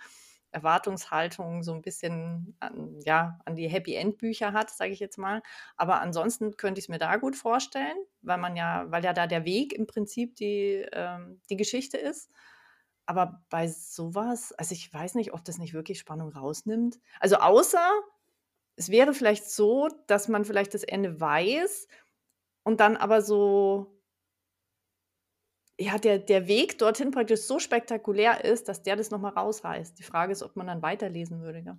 Erwartungshaltung 0.57 1.63
so 1.63 1.73
ein 1.73 1.81
bisschen 1.81 2.55
an, 2.59 2.99
ja, 3.03 3.39
an 3.45 3.55
die 3.55 3.67
Happy 3.67 3.95
End 3.95 4.17
Bücher 4.17 4.53
hat, 4.53 4.69
sage 4.69 4.91
ich 4.91 4.99
jetzt 4.99 5.17
mal. 5.17 5.41
Aber 5.75 6.01
ansonsten 6.01 6.57
könnte 6.57 6.79
ich 6.79 6.85
es 6.85 6.89
mir 6.89 6.97
da 6.97 7.17
gut 7.17 7.35
vorstellen, 7.35 7.97
weil 8.21 8.37
man 8.37 8.55
ja, 8.55 8.85
weil 8.89 9.03
ja 9.03 9.13
da 9.13 9.27
der 9.27 9.45
Weg 9.45 9.73
im 9.73 9.87
Prinzip 9.87 10.35
die, 10.35 10.85
ähm, 10.91 11.41
die 11.49 11.57
Geschichte 11.57 11.97
ist. 11.97 12.31
Aber 13.05 13.41
bei 13.49 13.67
sowas, 13.67 14.51
also 14.53 14.73
ich 14.73 14.93
weiß 14.93 15.15
nicht, 15.15 15.33
ob 15.33 15.45
das 15.45 15.59
nicht 15.59 15.73
wirklich 15.73 15.99
Spannung 15.99 16.29
rausnimmt. 16.31 16.99
Also 17.19 17.37
außer 17.37 17.89
es 18.75 18.89
wäre 18.89 19.13
vielleicht 19.13 19.49
so, 19.49 19.89
dass 20.07 20.27
man 20.27 20.45
vielleicht 20.45 20.73
das 20.73 20.83
Ende 20.83 21.19
weiß 21.19 21.87
und 22.63 22.79
dann 22.79 22.97
aber 22.97 23.21
so 23.21 23.96
ja, 25.79 25.97
der 25.97 26.19
der 26.19 26.47
Weg 26.47 26.77
dorthin 26.79 27.11
praktisch 27.11 27.41
so 27.41 27.59
spektakulär 27.59 28.43
ist, 28.43 28.67
dass 28.67 28.83
der 28.83 28.95
das 28.95 29.11
noch 29.11 29.19
mal 29.19 29.29
rausreißt. 29.29 29.97
Die 29.97 30.03
Frage 30.03 30.31
ist, 30.31 30.43
ob 30.43 30.55
man 30.55 30.67
dann 30.67 30.81
weiterlesen 30.81 31.41
würde, 31.41 31.59
ja. 31.59 31.77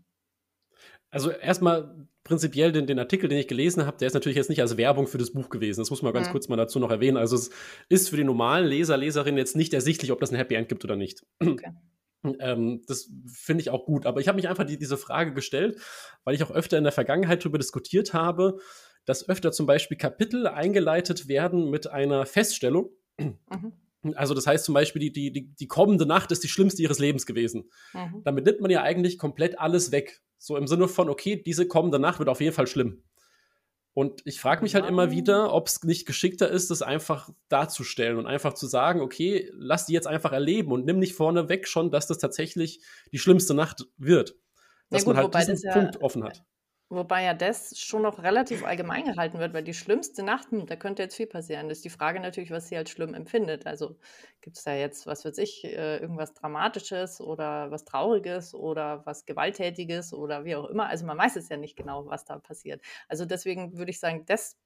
Also 1.11 1.30
erstmal 1.30 2.06
prinzipiell 2.22 2.70
den, 2.70 2.87
den 2.87 2.98
Artikel, 2.98 3.28
den 3.28 3.38
ich 3.38 3.48
gelesen 3.48 3.87
habe, 3.87 3.96
der 3.96 4.08
ist 4.08 4.14
natürlich 4.14 4.37
jetzt 4.37 4.50
nicht 4.50 4.61
als 4.61 4.76
Werbung 4.76 5.06
für 5.06 5.16
das 5.16 5.32
Buch 5.32 5.48
gewesen. 5.48 5.80
Das 5.80 5.90
muss 5.90 6.02
man 6.02 6.12
ganz 6.12 6.28
mhm. 6.28 6.32
kurz 6.32 6.48
mal 6.48 6.56
dazu 6.56 6.78
noch 6.78 6.90
erwähnen. 6.90 7.16
Also 7.16 7.37
es 7.37 7.50
ist 7.88 8.11
für 8.11 8.16
die 8.16 8.24
normalen 8.24 8.66
Leser, 8.66 8.98
Leserinnen 8.98 9.38
jetzt 9.38 9.56
nicht 9.56 9.72
ersichtlich, 9.72 10.12
ob 10.12 10.20
das 10.20 10.30
ein 10.30 10.37
Happy 10.37 10.54
End 10.54 10.68
gibt 10.68 10.84
oder 10.84 10.96
nicht. 10.96 11.24
Okay. 11.40 11.72
Ähm, 12.40 12.82
das 12.88 13.12
finde 13.32 13.61
ich 13.61 13.70
auch 13.70 13.87
gut. 13.87 14.04
Aber 14.04 14.20
ich 14.20 14.26
habe 14.26 14.34
mich 14.34 14.48
einfach 14.48 14.64
die, 14.64 14.76
diese 14.76 14.96
Frage 14.96 15.32
gestellt, 15.32 15.80
weil 16.24 16.34
ich 16.34 16.42
auch 16.42 16.50
öfter 16.50 16.76
in 16.76 16.82
der 16.82 16.92
Vergangenheit 16.92 17.44
darüber 17.44 17.58
diskutiert 17.58 18.12
habe, 18.12 18.58
dass 19.04 19.28
öfter 19.28 19.52
zum 19.52 19.66
Beispiel 19.66 19.96
Kapitel 19.96 20.48
eingeleitet 20.48 21.28
werden 21.28 21.70
mit 21.70 21.87
einer 21.87 22.26
Feststellung. 22.26 22.90
Mhm. 23.20 23.38
Also 24.14 24.35
das 24.35 24.47
heißt 24.47 24.64
zum 24.64 24.75
Beispiel, 24.75 25.01
die, 25.01 25.12
die, 25.12 25.33
die, 25.33 25.55
die 25.55 25.66
kommende 25.66 26.07
Nacht 26.07 26.33
ist 26.33 26.42
die 26.44 26.49
schlimmste 26.49 26.83
ihres 26.83 26.99
Lebens 26.99 27.27
gewesen. 27.27 27.71
Mhm. 27.92 28.23
Damit 28.25 28.44
nimmt 28.44 28.61
man 28.61 28.71
ja 28.71 28.83
eigentlich 28.83 29.18
komplett 29.18 29.59
alles 29.59 29.92
weg. 29.92 30.21
So 30.38 30.57
im 30.57 30.66
Sinne 30.66 30.88
von, 30.88 31.09
okay, 31.09 31.42
diese 31.42 31.66
kommende 31.66 31.99
Nacht 31.99 32.18
wird 32.18 32.29
auf 32.29 32.40
jeden 32.40 32.55
Fall 32.55 32.66
schlimm. 32.66 33.03
Und 33.94 34.23
ich 34.27 34.38
frage 34.40 34.62
mich 34.62 34.77
halt 34.77 34.87
immer 34.87 35.11
wieder, 35.11 35.53
ob 35.53 35.66
es 35.66 35.83
nicht 35.83 36.07
geschickter 36.07 36.49
ist, 36.49 36.71
das 36.71 36.83
einfach 36.83 37.31
darzustellen 37.49 38.16
und 38.16 38.27
einfach 38.27 38.55
zu 38.55 38.68
sagen, 38.68 39.01
okay, 39.01 39.51
lass 39.55 39.87
die 39.87 39.92
jetzt 39.92 40.07
einfach 40.07 40.31
erleben 40.31 40.71
und 40.71 40.85
nimm 40.85 41.01
nicht 41.01 41.14
vorne 41.14 41.49
weg 41.49 41.66
schon, 41.66 41.90
dass 41.90 42.07
das 42.07 42.18
tatsächlich 42.18 42.81
die 43.11 43.18
schlimmste 43.18 43.55
Nacht 43.55 43.88
wird. 43.97 44.37
Dass 44.88 45.03
ja, 45.03 45.07
gut, 45.07 45.16
man 45.16 45.35
halt 45.35 45.49
diesen 45.49 45.73
Punkt 45.73 46.01
offen 46.01 46.23
hat. 46.23 46.44
Wobei 46.90 47.22
ja 47.24 47.35
das 47.35 47.79
schon 47.79 48.01
noch 48.01 48.22
relativ 48.22 48.64
allgemein 48.64 49.05
gehalten 49.05 49.38
wird, 49.38 49.53
weil 49.53 49.62
die 49.62 49.74
schlimmste 49.74 50.22
Nacht, 50.22 50.51
hm, 50.51 50.64
da 50.66 50.74
könnte 50.74 51.03
jetzt 51.03 51.16
viel 51.16 51.27
passieren. 51.27 51.68
Das 51.68 51.79
ist 51.79 51.85
die 51.85 51.90
Frage 51.90 52.18
natürlich, 52.18 52.51
was 52.51 52.68
sie 52.68 52.79
als 52.79 52.88
schlimm 52.90 53.12
empfindet. 53.12 53.66
Also 53.66 53.98
gibt 54.40 54.57
es 54.57 54.64
da 54.64 54.74
jetzt, 54.74 55.07
was 55.07 55.22
weiß 55.27 55.37
ich, 55.37 55.64
äh, 55.64 55.98
irgendwas 55.98 56.33
Dramatisches 56.33 57.20
oder 57.20 57.70
was 57.70 57.85
Trauriges 57.85 58.55
oder 58.55 59.05
was 59.05 59.27
Gewalttätiges 59.27 60.14
oder 60.14 60.46
wie 60.46 60.57
auch 60.57 60.64
immer. 60.66 60.87
Also 60.88 61.05
man 61.05 61.18
weiß 61.18 61.37
es 61.37 61.51
ja 61.51 61.59
nicht 61.59 61.77
genau, 61.77 62.07
was 62.07 62.24
da 62.24 62.38
passiert. 62.38 62.81
Also 63.07 63.27
deswegen 63.27 63.77
würde 63.77 63.90
ich 63.90 64.01
sagen, 64.01 64.24
das 64.24 64.59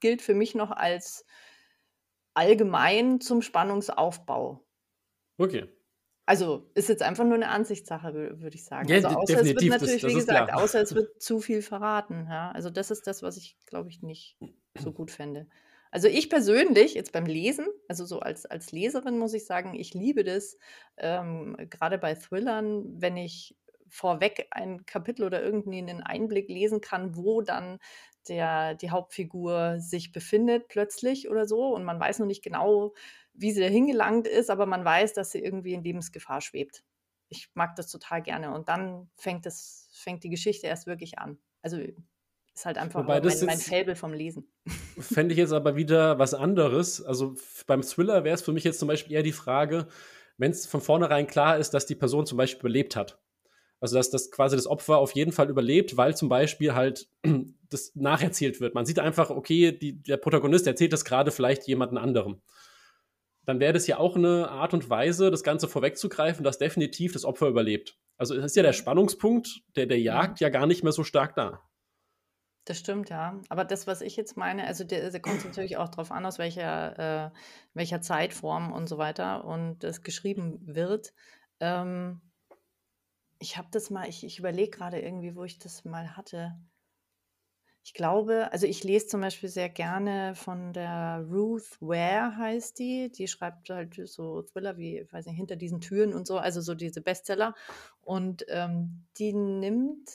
gilt 0.00 0.20
für 0.20 0.34
mich 0.34 0.54
noch 0.54 0.70
als 0.72 1.24
allgemein 2.34 3.20
zum 3.20 3.40
Spannungsaufbau. 3.40 4.66
Okay. 5.38 5.70
Also 6.30 6.70
ist 6.74 6.88
jetzt 6.88 7.02
einfach 7.02 7.24
nur 7.24 7.34
eine 7.34 7.48
Ansichtssache, 7.48 8.14
würde 8.40 8.54
ich 8.54 8.64
sagen. 8.64 8.88
Ja, 8.88 8.98
also 8.98 9.08
außer 9.08 9.40
es 9.40 9.46
wird 9.46 9.64
natürlich, 9.64 9.72
das, 9.72 10.00
das 10.02 10.10
wie 10.12 10.14
gesagt, 10.14 10.48
klar. 10.48 10.62
außer 10.62 10.80
es 10.80 10.94
wird 10.94 11.20
zu 11.20 11.40
viel 11.40 11.60
verraten. 11.60 12.28
Ja? 12.30 12.52
Also 12.52 12.70
das 12.70 12.92
ist 12.92 13.08
das, 13.08 13.24
was 13.24 13.36
ich, 13.36 13.56
glaube 13.66 13.88
ich, 13.88 14.00
nicht 14.00 14.38
so 14.78 14.92
gut 14.92 15.10
fände. 15.10 15.48
Also 15.90 16.06
ich 16.06 16.30
persönlich, 16.30 16.94
jetzt 16.94 17.10
beim 17.10 17.26
Lesen, 17.26 17.66
also 17.88 18.04
so 18.04 18.20
als, 18.20 18.46
als 18.46 18.70
Leserin 18.70 19.18
muss 19.18 19.34
ich 19.34 19.44
sagen, 19.44 19.74
ich 19.74 19.92
liebe 19.92 20.22
das, 20.22 20.56
ähm, 20.98 21.56
gerade 21.68 21.98
bei 21.98 22.14
Thrillern, 22.14 22.84
wenn 23.02 23.16
ich 23.16 23.56
vorweg 23.88 24.46
ein 24.52 24.86
Kapitel 24.86 25.24
oder 25.24 25.42
irgendwie 25.42 25.78
einen 25.78 26.00
Einblick 26.00 26.48
lesen 26.48 26.80
kann, 26.80 27.16
wo 27.16 27.42
dann 27.42 27.80
der, 28.28 28.76
die 28.76 28.90
Hauptfigur 28.90 29.80
sich 29.80 30.12
befindet 30.12 30.68
plötzlich 30.68 31.28
oder 31.28 31.44
so 31.44 31.74
und 31.74 31.82
man 31.82 31.98
weiß 31.98 32.20
noch 32.20 32.26
nicht 32.26 32.44
genau, 32.44 32.94
wie 33.40 33.52
sie 33.52 33.60
da 33.60 33.66
hingelangt 33.66 34.26
ist, 34.26 34.50
aber 34.50 34.66
man 34.66 34.84
weiß, 34.84 35.14
dass 35.14 35.32
sie 35.32 35.38
irgendwie 35.38 35.72
in 35.72 35.82
Lebensgefahr 35.82 36.40
schwebt. 36.42 36.84
Ich 37.30 37.48
mag 37.54 37.74
das 37.74 37.90
total 37.90 38.22
gerne. 38.22 38.52
Und 38.52 38.68
dann 38.68 39.10
fängt, 39.16 39.46
das, 39.46 39.88
fängt 39.92 40.24
die 40.24 40.30
Geschichte 40.30 40.66
erst 40.66 40.86
wirklich 40.86 41.18
an. 41.18 41.38
Also 41.62 41.78
ist 42.54 42.66
halt 42.66 42.76
einfach 42.76 43.00
Wobei 43.00 43.20
mein, 43.20 43.46
mein 43.46 43.58
Fable 43.58 43.96
vom 43.96 44.12
Lesen. 44.12 44.52
Fände 45.00 45.32
ich 45.32 45.38
jetzt 45.38 45.52
aber 45.52 45.76
wieder 45.76 46.18
was 46.18 46.34
anderes. 46.34 47.02
Also 47.02 47.34
beim 47.66 47.82
Thriller 47.82 48.24
wäre 48.24 48.34
es 48.34 48.42
für 48.42 48.52
mich 48.52 48.64
jetzt 48.64 48.78
zum 48.78 48.88
Beispiel 48.88 49.14
eher 49.14 49.22
die 49.22 49.32
Frage, 49.32 49.88
wenn 50.36 50.50
es 50.50 50.66
von 50.66 50.82
vornherein 50.82 51.26
klar 51.26 51.56
ist, 51.56 51.70
dass 51.70 51.86
die 51.86 51.94
Person 51.94 52.26
zum 52.26 52.36
Beispiel 52.36 52.60
überlebt 52.60 52.94
hat. 52.94 53.22
Also 53.80 53.96
dass 53.96 54.10
das 54.10 54.30
quasi 54.30 54.56
das 54.56 54.66
Opfer 54.66 54.98
auf 54.98 55.12
jeden 55.12 55.32
Fall 55.32 55.48
überlebt, 55.48 55.96
weil 55.96 56.14
zum 56.14 56.28
Beispiel 56.28 56.74
halt 56.74 57.08
das 57.70 57.94
nacherzählt 57.94 58.60
wird. 58.60 58.74
Man 58.74 58.84
sieht 58.84 58.98
einfach, 58.98 59.30
okay, 59.30 59.72
die, 59.72 60.02
der 60.02 60.18
Protagonist 60.18 60.66
erzählt 60.66 60.92
das 60.92 61.06
gerade 61.06 61.30
vielleicht 61.30 61.66
jemanden 61.66 61.96
anderem 61.96 62.42
dann 63.50 63.58
wäre 63.58 63.72
das 63.72 63.88
ja 63.88 63.98
auch 63.98 64.14
eine 64.14 64.48
Art 64.48 64.74
und 64.74 64.88
Weise, 64.88 65.32
das 65.32 65.42
Ganze 65.42 65.66
vorwegzugreifen, 65.66 66.44
dass 66.44 66.58
definitiv 66.58 67.12
das 67.12 67.24
Opfer 67.24 67.48
überlebt. 67.48 67.98
Also 68.16 68.36
es 68.36 68.44
ist 68.44 68.56
ja 68.56 68.62
der 68.62 68.72
Spannungspunkt 68.72 69.62
der, 69.74 69.86
der 69.86 70.00
Jagd 70.00 70.38
ja 70.38 70.50
gar 70.50 70.66
nicht 70.66 70.84
mehr 70.84 70.92
so 70.92 71.02
stark 71.02 71.34
da. 71.34 71.60
Das 72.64 72.78
stimmt, 72.78 73.10
ja. 73.10 73.40
Aber 73.48 73.64
das, 73.64 73.88
was 73.88 74.02
ich 74.02 74.16
jetzt 74.16 74.36
meine, 74.36 74.68
also 74.68 74.84
der, 74.84 75.10
der 75.10 75.20
kommt 75.20 75.44
natürlich 75.44 75.78
auch 75.78 75.88
darauf 75.88 76.12
an, 76.12 76.24
aus 76.24 76.38
welcher, 76.38 77.26
äh, 77.26 77.30
welcher 77.74 78.00
Zeitform 78.02 78.72
und 78.72 78.88
so 78.88 78.98
weiter 78.98 79.44
und 79.44 79.80
das 79.80 80.02
geschrieben 80.02 80.60
wird. 80.62 81.12
Ähm, 81.58 82.20
ich 83.40 83.56
habe 83.56 83.68
das 83.72 83.90
mal, 83.90 84.08
ich, 84.08 84.22
ich 84.22 84.38
überlege 84.38 84.70
gerade 84.70 85.00
irgendwie, 85.00 85.34
wo 85.34 85.42
ich 85.42 85.58
das 85.58 85.84
mal 85.84 86.16
hatte. 86.16 86.52
Ich 87.82 87.94
glaube, 87.94 88.52
also 88.52 88.66
ich 88.66 88.84
lese 88.84 89.06
zum 89.06 89.22
Beispiel 89.22 89.48
sehr 89.48 89.70
gerne 89.70 90.34
von 90.34 90.74
der 90.74 91.24
Ruth 91.30 91.80
Ware 91.80 92.36
heißt 92.36 92.78
die. 92.78 93.10
Die 93.10 93.26
schreibt 93.26 93.70
halt 93.70 93.98
so 94.06 94.42
Thriller 94.42 94.76
wie, 94.76 95.06
weiß 95.10 95.26
nicht, 95.26 95.36
hinter 95.36 95.56
diesen 95.56 95.80
Türen 95.80 96.12
und 96.12 96.26
so, 96.26 96.36
also 96.38 96.60
so 96.60 96.74
diese 96.74 97.00
Bestseller. 97.00 97.54
Und 98.02 98.44
ähm, 98.48 99.06
die 99.16 99.32
nimmt 99.32 100.10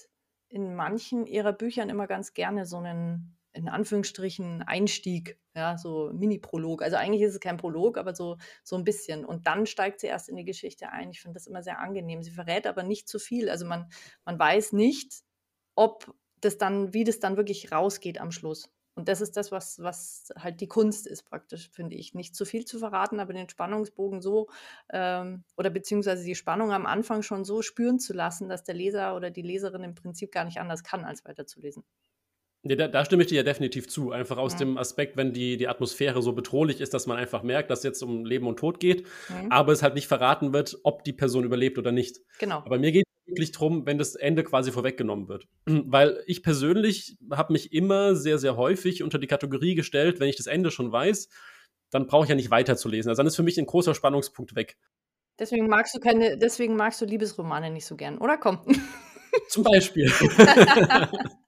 in 0.47 0.75
manchen 0.75 1.25
ihrer 1.25 1.53
Büchern 1.53 1.89
immer 1.89 2.05
ganz 2.05 2.35
gerne 2.35 2.67
so 2.67 2.77
einen, 2.77 3.35
in 3.51 3.67
Anführungsstrichen, 3.67 4.61
Einstieg, 4.61 5.39
ja, 5.55 5.77
so 5.77 6.11
Mini-Prolog. 6.13 6.83
Also 6.83 6.97
eigentlich 6.97 7.23
ist 7.23 7.33
es 7.33 7.39
kein 7.39 7.57
Prolog, 7.57 7.97
aber 7.97 8.13
so, 8.13 8.37
so 8.63 8.75
ein 8.75 8.83
bisschen. 8.83 9.25
Und 9.25 9.47
dann 9.47 9.65
steigt 9.65 10.01
sie 10.01 10.07
erst 10.07 10.29
in 10.29 10.35
die 10.35 10.45
Geschichte 10.45 10.89
ein. 10.91 11.09
Ich 11.09 11.19
finde 11.19 11.33
das 11.33 11.47
immer 11.47 11.63
sehr 11.63 11.79
angenehm. 11.79 12.21
Sie 12.21 12.31
verrät 12.31 12.67
aber 12.67 12.83
nicht 12.83 13.09
zu 13.09 13.17
viel. 13.17 13.49
Also 13.49 13.65
man, 13.65 13.89
man 14.23 14.37
weiß 14.37 14.73
nicht, 14.73 15.23
ob 15.73 16.13
das 16.45 16.57
dann, 16.57 16.93
wie 16.93 17.03
das 17.03 17.19
dann 17.19 17.37
wirklich 17.37 17.71
rausgeht 17.71 18.19
am 18.21 18.31
Schluss. 18.31 18.71
Und 18.95 19.09
das 19.09 19.19
ist 19.19 19.35
das, 19.35 19.51
was, 19.51 19.79
was 19.79 20.29
halt 20.37 20.61
die 20.61 20.69
Kunst 20.69 21.05
ist, 21.05 21.23
praktisch, 21.23 21.69
finde 21.69 21.97
ich. 21.97 22.13
Nicht 22.13 22.33
zu 22.33 22.45
viel 22.45 22.63
zu 22.63 22.79
verraten, 22.79 23.19
aber 23.19 23.33
den 23.33 23.49
Spannungsbogen 23.49 24.21
so 24.21 24.47
ähm, 24.89 25.43
oder 25.57 25.69
beziehungsweise 25.69 26.23
die 26.23 26.35
Spannung 26.35 26.71
am 26.71 26.85
Anfang 26.85 27.21
schon 27.21 27.43
so 27.43 27.61
spüren 27.61 27.99
zu 27.99 28.13
lassen, 28.13 28.47
dass 28.47 28.63
der 28.63 28.75
Leser 28.75 29.15
oder 29.17 29.31
die 29.31 29.41
Leserin 29.41 29.83
im 29.83 29.95
Prinzip 29.95 30.31
gar 30.31 30.45
nicht 30.45 30.59
anders 30.61 30.83
kann, 30.83 31.03
als 31.03 31.25
weiterzulesen. 31.25 31.83
Ja, 32.67 32.75
da, 32.75 32.87
da, 32.87 33.05
stimme 33.05 33.21
ich 33.21 33.29
dir 33.29 33.35
ja 33.35 33.43
definitiv 33.43 33.87
zu. 33.87 34.11
Einfach 34.11 34.37
aus 34.37 34.53
ja. 34.53 34.59
dem 34.59 34.79
Aspekt, 34.79 35.17
wenn 35.17 35.33
die, 35.33 35.55
die 35.55 35.67
Atmosphäre 35.67 36.23
so 36.23 36.33
bedrohlich 36.33 36.81
ist, 36.81 36.95
dass 36.95 37.05
man 37.05 37.17
einfach 37.17 37.43
merkt, 37.43 37.69
dass 37.69 37.79
es 37.79 37.83
jetzt 37.83 38.01
um 38.01 38.25
Leben 38.25 38.47
und 38.47 38.57
Tod 38.57 38.79
geht, 38.79 39.05
mhm. 39.29 39.51
aber 39.51 39.71
es 39.71 39.83
halt 39.83 39.93
nicht 39.93 40.07
verraten 40.07 40.51
wird, 40.51 40.79
ob 40.83 41.03
die 41.03 41.13
Person 41.13 41.43
überlebt 41.43 41.77
oder 41.77 41.91
nicht. 41.91 42.21
Genau. 42.39 42.57
Aber 42.65 42.79
mir 42.79 42.91
geht 42.91 43.05
es 43.05 43.31
wirklich 43.31 43.51
darum, 43.51 43.85
wenn 43.85 43.99
das 43.99 44.15
Ende 44.15 44.43
quasi 44.43 44.71
vorweggenommen 44.71 45.27
wird. 45.27 45.47
Weil 45.65 46.23
ich 46.25 46.41
persönlich 46.41 47.17
habe 47.31 47.53
mich 47.53 47.71
immer 47.71 48.15
sehr, 48.15 48.39
sehr 48.39 48.57
häufig 48.57 49.03
unter 49.03 49.19
die 49.19 49.27
Kategorie 49.27 49.75
gestellt, 49.75 50.19
wenn 50.19 50.29
ich 50.29 50.37
das 50.37 50.47
Ende 50.47 50.71
schon 50.71 50.91
weiß, 50.91 51.29
dann 51.91 52.07
brauche 52.07 52.23
ich 52.23 52.29
ja 52.29 52.35
nicht 52.35 52.49
weiterzulesen. 52.49 53.09
Also 53.09 53.19
dann 53.19 53.27
ist 53.27 53.35
für 53.35 53.43
mich 53.43 53.59
ein 53.59 53.67
großer 53.67 53.93
Spannungspunkt 53.93 54.55
weg. 54.55 54.75
Deswegen 55.37 55.67
magst 55.67 55.93
du 55.93 55.99
keine, 55.99 56.35
deswegen 56.39 56.75
magst 56.75 56.99
du 56.99 57.05
Liebesromane 57.05 57.69
nicht 57.69 57.85
so 57.85 57.95
gern, 57.95 58.17
oder? 58.17 58.37
Komm. 58.37 58.61
Zum 59.49 59.63
Beispiel. 59.63 60.11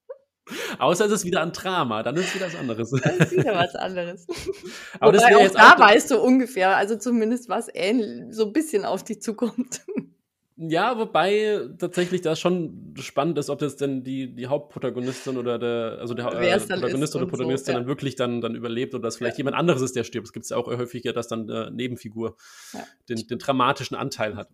Außer 0.80 1.06
es 1.06 1.12
ist 1.12 1.26
wieder 1.26 1.42
ein 1.42 1.52
Drama, 1.52 2.04
dann 2.04 2.16
ist 2.16 2.30
es 2.30 2.36
wieder 2.36 2.48
was 2.48 2.56
anderes. 2.56 2.92
Das 2.92 3.18
ist 3.18 3.32
wieder 3.32 3.56
was 3.56 3.76
anderes. 3.76 4.28
Aber 5.00 5.14
Wobei 5.14 5.44
das 5.44 5.56
auch 5.56 5.56
da 5.56 5.74
auch 5.74 5.80
weißt 5.80 6.12
du 6.12 6.20
ungefähr, 6.20 6.76
also 6.76 6.98
zumindest 6.98 7.50
was 7.50 7.68
ähnlich, 7.74 8.36
so 8.36 8.46
ein 8.46 8.54
bisschen 8.54 8.86
auf 8.86 9.04
dich 9.04 9.22
zukommt. 9.22 9.82
Ja, 10.60 10.98
wobei 10.98 11.70
tatsächlich 11.78 12.22
das 12.22 12.40
schon 12.40 12.96
spannend 13.00 13.38
ist, 13.38 13.52
ob 13.52 13.60
das 13.60 13.76
denn 13.76 14.04
die, 14.04 14.34
die 14.34 14.48
Hauptprotagonistin 14.48 15.38
oder 15.38 15.60
der, 15.60 16.00
also 16.00 16.16
der 16.16 16.26
äh, 16.26 16.60
Protagonist 16.60 17.16
oder 17.16 17.28
Protagonistin 17.28 17.66
so, 17.66 17.72
ja. 17.74 17.78
dann 17.78 17.88
wirklich 17.88 18.16
dann, 18.16 18.42
dann 18.42 18.56
überlebt 18.56 18.96
oder 18.96 19.04
dass 19.04 19.18
vielleicht 19.18 19.36
ja. 19.36 19.42
jemand 19.42 19.56
anderes 19.56 19.84
ist, 19.84 19.96
der 19.96 20.04
stirbt. 20.04 20.26
Es 20.26 20.34
gibt 20.34 20.50
ja 20.50 20.58
auch 20.58 20.66
häufiger, 20.66 21.14
dass 21.14 21.28
dann 21.28 21.46
der 21.46 21.70
Nebenfigur 21.70 22.38
ja. 22.74 22.84
den, 23.08 23.28
den 23.28 23.38
dramatischen 23.38 23.96
Anteil 23.96 24.36
hat. 24.36 24.50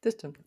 Das 0.00 0.14
stimmt. 0.14 0.38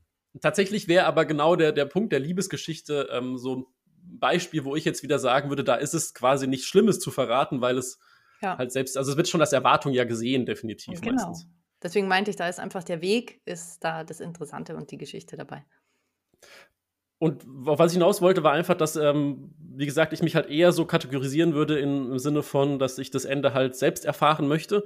Tatsächlich 0.42 0.88
wäre 0.88 1.06
aber 1.06 1.26
genau 1.26 1.56
der, 1.56 1.72
der 1.72 1.86
Punkt 1.86 2.12
der 2.12 2.20
Liebesgeschichte 2.20 3.08
ähm, 3.12 3.38
so 3.38 3.58
ein 3.58 3.66
Beispiel, 4.08 4.66
wo 4.66 4.76
ich 4.76 4.86
jetzt 4.86 5.04
wieder 5.04 5.20
sagen 5.20 5.50
würde, 5.50 5.64
da 5.64 5.76
ist 5.76 5.94
es 5.94 6.14
quasi 6.14 6.48
nichts 6.48 6.68
Schlimmes 6.68 7.00
zu 7.00 7.12
verraten, 7.12 7.62
weil 7.62 7.78
es 7.78 8.00
halt 8.42 8.72
selbst, 8.72 8.98
also 8.98 9.12
es 9.12 9.18
wird 9.18 9.28
schon 9.28 9.42
als 9.42 9.54
Erwartung 9.54 9.94
ja 9.94 10.04
gesehen, 10.04 10.46
definitiv 10.46 11.02
genau. 11.02 11.16
meistens. 11.16 11.48
Deswegen 11.82 12.08
meinte 12.08 12.32
ich, 12.32 12.38
da 12.38 12.48
ist 12.48 12.60
einfach 12.60 12.84
der 12.84 13.02
Weg, 13.02 13.42
ist 13.46 13.84
da 13.84 14.04
das 14.04 14.20
Interessante 14.20 14.76
und 14.76 14.92
die 14.92 14.98
Geschichte 14.98 15.36
dabei. 15.36 15.66
Und 17.18 17.44
was 17.46 17.92
ich 17.92 17.98
hinaus 17.98 18.22
wollte, 18.22 18.44
war 18.44 18.52
einfach, 18.52 18.76
dass, 18.76 18.96
ähm, 18.96 19.54
wie 19.58 19.86
gesagt, 19.86 20.12
ich 20.14 20.22
mich 20.22 20.36
halt 20.36 20.50
eher 20.50 20.72
so 20.72 20.86
kategorisieren 20.86 21.54
würde 21.54 21.80
in, 21.80 22.12
im 22.12 22.20
Sinne 22.20 22.44
von, 22.44 22.78
dass 22.78 22.98
ich 22.98 23.10
das 23.10 23.26
Ende 23.26 23.54
halt 23.54 23.76
selbst 23.76 24.06
erfahren 24.06 24.48
möchte. 24.48 24.84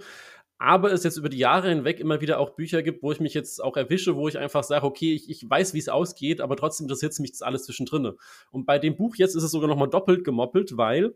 Aber 0.62 0.92
es 0.92 1.06
jetzt 1.06 1.16
über 1.16 1.30
die 1.30 1.38
Jahre 1.38 1.70
hinweg 1.70 2.02
immer 2.02 2.20
wieder 2.20 2.38
auch 2.38 2.50
Bücher 2.52 2.84
gibt, 2.84 3.02
wo 3.02 3.14
ich 3.14 3.22
mich 3.22 3.34
jetzt 3.34 3.64
auch 3.64 3.78
erwische, 3.78 4.18
wo 4.18 4.28
ich 4.28 4.38
einfach 4.38 4.64
sage, 4.64 4.86
okay, 4.86 5.14
ich, 5.14 5.30
ich 5.30 5.50
weiß, 5.50 5.74
wie 5.74 5.80
es 5.80 5.88
ausgeht, 5.88 6.42
aber 6.42 6.58
trotzdem 6.58 6.84
interessiert 6.84 7.18
mich 7.20 7.32
das 7.32 7.42
alles 7.42 7.64
zwischendrin. 7.64 8.12
Und 8.52 8.66
bei 8.66 8.78
dem 8.78 8.98
Buch 8.98 9.16
jetzt 9.16 9.36
ist 9.36 9.44
es 9.44 9.52
sogar 9.52 9.70
nochmal 9.70 9.90
doppelt 9.90 10.26
gemoppelt, 10.26 10.76
weil 10.76 11.16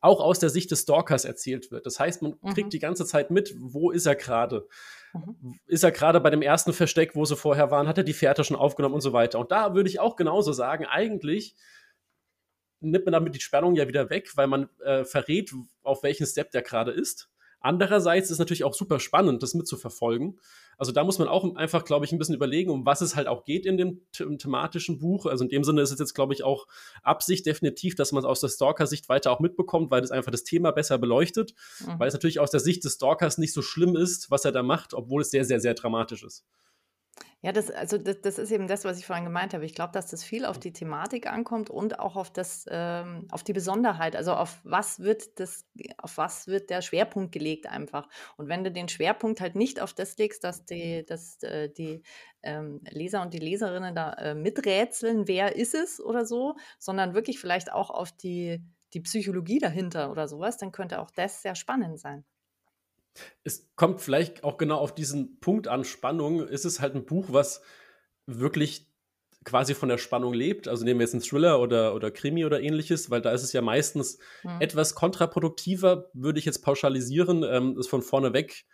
auch 0.00 0.20
aus 0.20 0.38
der 0.38 0.48
Sicht 0.50 0.70
des 0.70 0.80
Stalkers 0.80 1.26
erzählt 1.26 1.70
wird. 1.70 1.84
Das 1.86 2.00
heißt, 2.00 2.22
man 2.22 2.36
mhm. 2.40 2.54
kriegt 2.54 2.72
die 2.72 2.78
ganze 2.78 3.04
Zeit 3.04 3.30
mit, 3.30 3.54
wo 3.58 3.90
ist 3.90 4.06
er 4.06 4.16
gerade? 4.16 4.66
Mhm. 5.12 5.58
Ist 5.66 5.84
er 5.84 5.92
gerade 5.92 6.20
bei 6.20 6.30
dem 6.30 6.42
ersten 6.42 6.72
Versteck, 6.72 7.14
wo 7.14 7.24
sie 7.26 7.36
vorher 7.36 7.70
waren? 7.70 7.86
Hat 7.86 7.98
er 7.98 8.04
die 8.04 8.12
Fährte 8.14 8.44
schon 8.44 8.56
aufgenommen 8.56 8.94
und 8.94 9.02
so 9.02 9.12
weiter? 9.12 9.38
Und 9.38 9.52
da 9.52 9.74
würde 9.74 9.88
ich 9.88 10.00
auch 10.00 10.16
genauso 10.16 10.52
sagen, 10.52 10.86
eigentlich 10.86 11.54
nimmt 12.80 13.04
man 13.04 13.12
damit 13.12 13.34
die 13.34 13.40
Spannung 13.40 13.74
ja 13.76 13.88
wieder 13.88 14.10
weg, 14.10 14.30
weil 14.36 14.46
man 14.46 14.68
äh, 14.80 15.04
verrät, 15.04 15.52
auf 15.82 16.02
welchen 16.02 16.26
Step 16.26 16.50
der 16.50 16.62
gerade 16.62 16.90
ist. 16.90 17.30
Andererseits 17.64 18.26
ist 18.26 18.32
es 18.32 18.38
natürlich 18.38 18.62
auch 18.62 18.74
super 18.74 19.00
spannend, 19.00 19.42
das 19.42 19.54
mitzuverfolgen. 19.54 20.38
Also 20.76 20.92
da 20.92 21.02
muss 21.02 21.18
man 21.18 21.28
auch 21.28 21.56
einfach, 21.56 21.86
glaube 21.86 22.04
ich, 22.04 22.12
ein 22.12 22.18
bisschen 22.18 22.34
überlegen, 22.34 22.70
um 22.70 22.84
was 22.84 23.00
es 23.00 23.16
halt 23.16 23.26
auch 23.26 23.46
geht 23.46 23.64
in 23.64 23.78
dem 23.78 24.02
the 24.14 24.36
thematischen 24.36 24.98
Buch. 24.98 25.24
Also 25.24 25.44
in 25.44 25.48
dem 25.48 25.64
Sinne 25.64 25.80
ist 25.80 25.90
es 25.90 25.98
jetzt, 25.98 26.12
glaube 26.12 26.34
ich, 26.34 26.44
auch 26.44 26.66
Absicht 27.02 27.46
definitiv, 27.46 27.94
dass 27.94 28.12
man 28.12 28.22
es 28.22 28.28
aus 28.28 28.40
der 28.40 28.48
Stalker-Sicht 28.48 29.08
weiter 29.08 29.30
auch 29.30 29.40
mitbekommt, 29.40 29.90
weil 29.90 30.04
es 30.04 30.10
einfach 30.10 30.30
das 30.30 30.44
Thema 30.44 30.72
besser 30.72 30.98
beleuchtet, 30.98 31.54
mhm. 31.80 31.98
weil 31.98 32.08
es 32.08 32.12
natürlich 32.12 32.38
aus 32.38 32.50
der 32.50 32.60
Sicht 32.60 32.84
des 32.84 32.96
Stalkers 32.96 33.38
nicht 33.38 33.54
so 33.54 33.62
schlimm 33.62 33.96
ist, 33.96 34.30
was 34.30 34.44
er 34.44 34.52
da 34.52 34.62
macht, 34.62 34.92
obwohl 34.92 35.22
es 35.22 35.30
sehr, 35.30 35.46
sehr, 35.46 35.60
sehr 35.60 35.72
dramatisch 35.72 36.22
ist. 36.22 36.44
Ja, 37.44 37.52
das, 37.52 37.70
also 37.70 37.98
das, 37.98 38.22
das 38.22 38.38
ist 38.38 38.50
eben 38.52 38.66
das, 38.68 38.86
was 38.86 38.98
ich 38.98 39.04
vorhin 39.04 39.26
gemeint 39.26 39.52
habe. 39.52 39.66
Ich 39.66 39.74
glaube, 39.74 39.92
dass 39.92 40.06
das 40.06 40.24
viel 40.24 40.46
auf 40.46 40.58
die 40.58 40.72
Thematik 40.72 41.26
ankommt 41.30 41.68
und 41.68 41.98
auch 41.98 42.16
auf 42.16 42.32
das, 42.32 42.64
ähm, 42.70 43.26
auf 43.30 43.42
die 43.44 43.52
Besonderheit. 43.52 44.16
Also 44.16 44.32
auf 44.32 44.60
was 44.64 45.00
wird 45.00 45.38
das, 45.38 45.66
auf 45.98 46.16
was 46.16 46.46
wird 46.46 46.70
der 46.70 46.80
Schwerpunkt 46.80 47.32
gelegt 47.32 47.66
einfach. 47.66 48.08
Und 48.38 48.48
wenn 48.48 48.64
du 48.64 48.72
den 48.72 48.88
Schwerpunkt 48.88 49.42
halt 49.42 49.56
nicht 49.56 49.78
auf 49.78 49.92
das 49.92 50.16
legst, 50.16 50.42
dass 50.42 50.64
die, 50.64 51.04
dass 51.04 51.42
äh, 51.42 51.68
die 51.68 52.02
ähm, 52.42 52.80
Leser 52.88 53.20
und 53.20 53.34
die 53.34 53.40
Leserinnen 53.40 53.94
da 53.94 54.14
äh, 54.14 54.34
miträtseln, 54.34 55.28
wer 55.28 55.54
ist 55.54 55.74
es 55.74 56.00
oder 56.00 56.24
so, 56.24 56.56
sondern 56.78 57.12
wirklich 57.12 57.38
vielleicht 57.40 57.70
auch 57.70 57.90
auf 57.90 58.10
die, 58.10 58.62
die 58.94 59.00
Psychologie 59.00 59.58
dahinter 59.58 60.10
oder 60.10 60.28
sowas, 60.28 60.56
dann 60.56 60.72
könnte 60.72 60.98
auch 60.98 61.10
das 61.10 61.42
sehr 61.42 61.56
spannend 61.56 62.00
sein 62.00 62.24
es 63.42 63.70
kommt 63.76 64.00
vielleicht 64.00 64.44
auch 64.44 64.56
genau 64.56 64.78
auf 64.78 64.94
diesen 64.94 65.38
Punkt 65.40 65.68
an 65.68 65.84
Spannung. 65.84 66.46
Ist 66.46 66.64
es 66.64 66.80
halt 66.80 66.94
ein 66.94 67.06
Buch, 67.06 67.26
was 67.30 67.62
wirklich 68.26 68.90
quasi 69.44 69.74
von 69.74 69.88
der 69.88 69.98
Spannung 69.98 70.32
lebt. 70.32 70.68
Also 70.68 70.84
nehmen 70.84 71.00
wir 71.00 71.04
jetzt 71.04 71.14
einen 71.14 71.22
Thriller 71.22 71.60
oder, 71.60 71.94
oder 71.94 72.10
Krimi 72.10 72.44
oder 72.44 72.60
ähnliches, 72.60 73.10
weil 73.10 73.20
da 73.20 73.30
ist 73.32 73.42
es 73.42 73.52
ja 73.52 73.60
meistens 73.60 74.18
mhm. 74.42 74.60
etwas 74.60 74.94
kontraproduktiver, 74.94 76.10
würde 76.14 76.38
ich 76.38 76.44
jetzt 76.44 76.60
pauschalisieren, 76.60 77.42
ähm, 77.42 77.76
es 77.78 77.86
von 77.86 78.02
vorne 78.02 78.32
weg 78.32 78.64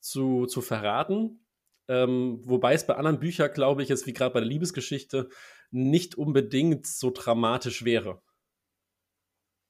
zu, 0.00 0.46
zu 0.46 0.62
verraten. 0.62 1.44
Ähm, 1.86 2.40
wobei 2.44 2.72
es 2.72 2.86
bei 2.86 2.96
anderen 2.96 3.20
Büchern, 3.20 3.52
glaube 3.52 3.82
ich, 3.82 3.90
jetzt 3.90 4.06
wie 4.06 4.14
gerade 4.14 4.32
bei 4.32 4.40
der 4.40 4.48
Liebesgeschichte, 4.48 5.28
nicht 5.70 6.14
unbedingt 6.14 6.86
so 6.86 7.10
dramatisch 7.10 7.84
wäre. 7.84 8.22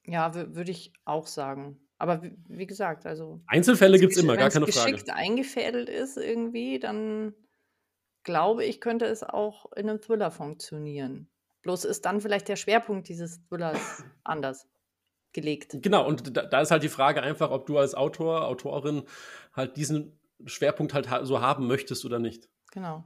Ja, 0.06 0.34
würde 0.34 0.70
ich 0.70 0.92
auch 1.04 1.26
sagen. 1.26 1.80
Aber 2.04 2.22
wie, 2.22 2.36
wie 2.48 2.66
gesagt, 2.66 3.06
also. 3.06 3.40
Einzelfälle 3.46 3.98
gibt 3.98 4.12
es 4.12 4.18
immer, 4.18 4.36
gar 4.36 4.50
keine 4.50 4.66
Frage. 4.66 4.88
Wenn 4.88 4.94
es 4.94 5.00
geschickt 5.04 5.10
eingefädelt 5.18 5.88
ist 5.88 6.18
irgendwie, 6.18 6.78
dann 6.78 7.32
glaube 8.24 8.62
ich, 8.62 8.82
könnte 8.82 9.06
es 9.06 9.22
auch 9.22 9.72
in 9.72 9.88
einem 9.88 10.02
Thriller 10.02 10.30
funktionieren. 10.30 11.30
Bloß 11.62 11.86
ist 11.86 12.04
dann 12.04 12.20
vielleicht 12.20 12.48
der 12.48 12.56
Schwerpunkt 12.56 13.08
dieses 13.08 13.40
Thrillers 13.48 14.04
anders 14.22 14.68
gelegt. 15.32 15.78
Genau, 15.80 16.06
und 16.06 16.36
da, 16.36 16.42
da, 16.44 16.60
ist 16.60 16.70
halt 16.70 16.82
die 16.82 16.90
Frage 16.90 17.22
einfach, 17.22 17.50
ob 17.50 17.64
du 17.64 17.78
als 17.78 17.94
Autor, 17.94 18.46
Autorin 18.48 19.04
halt 19.54 19.78
diesen 19.78 20.20
Schwerpunkt 20.44 20.92
halt 20.92 21.08
so 21.22 21.40
haben 21.40 21.66
möchtest 21.66 22.04
oder 22.04 22.18
nicht. 22.18 22.50
Genau. 22.70 23.02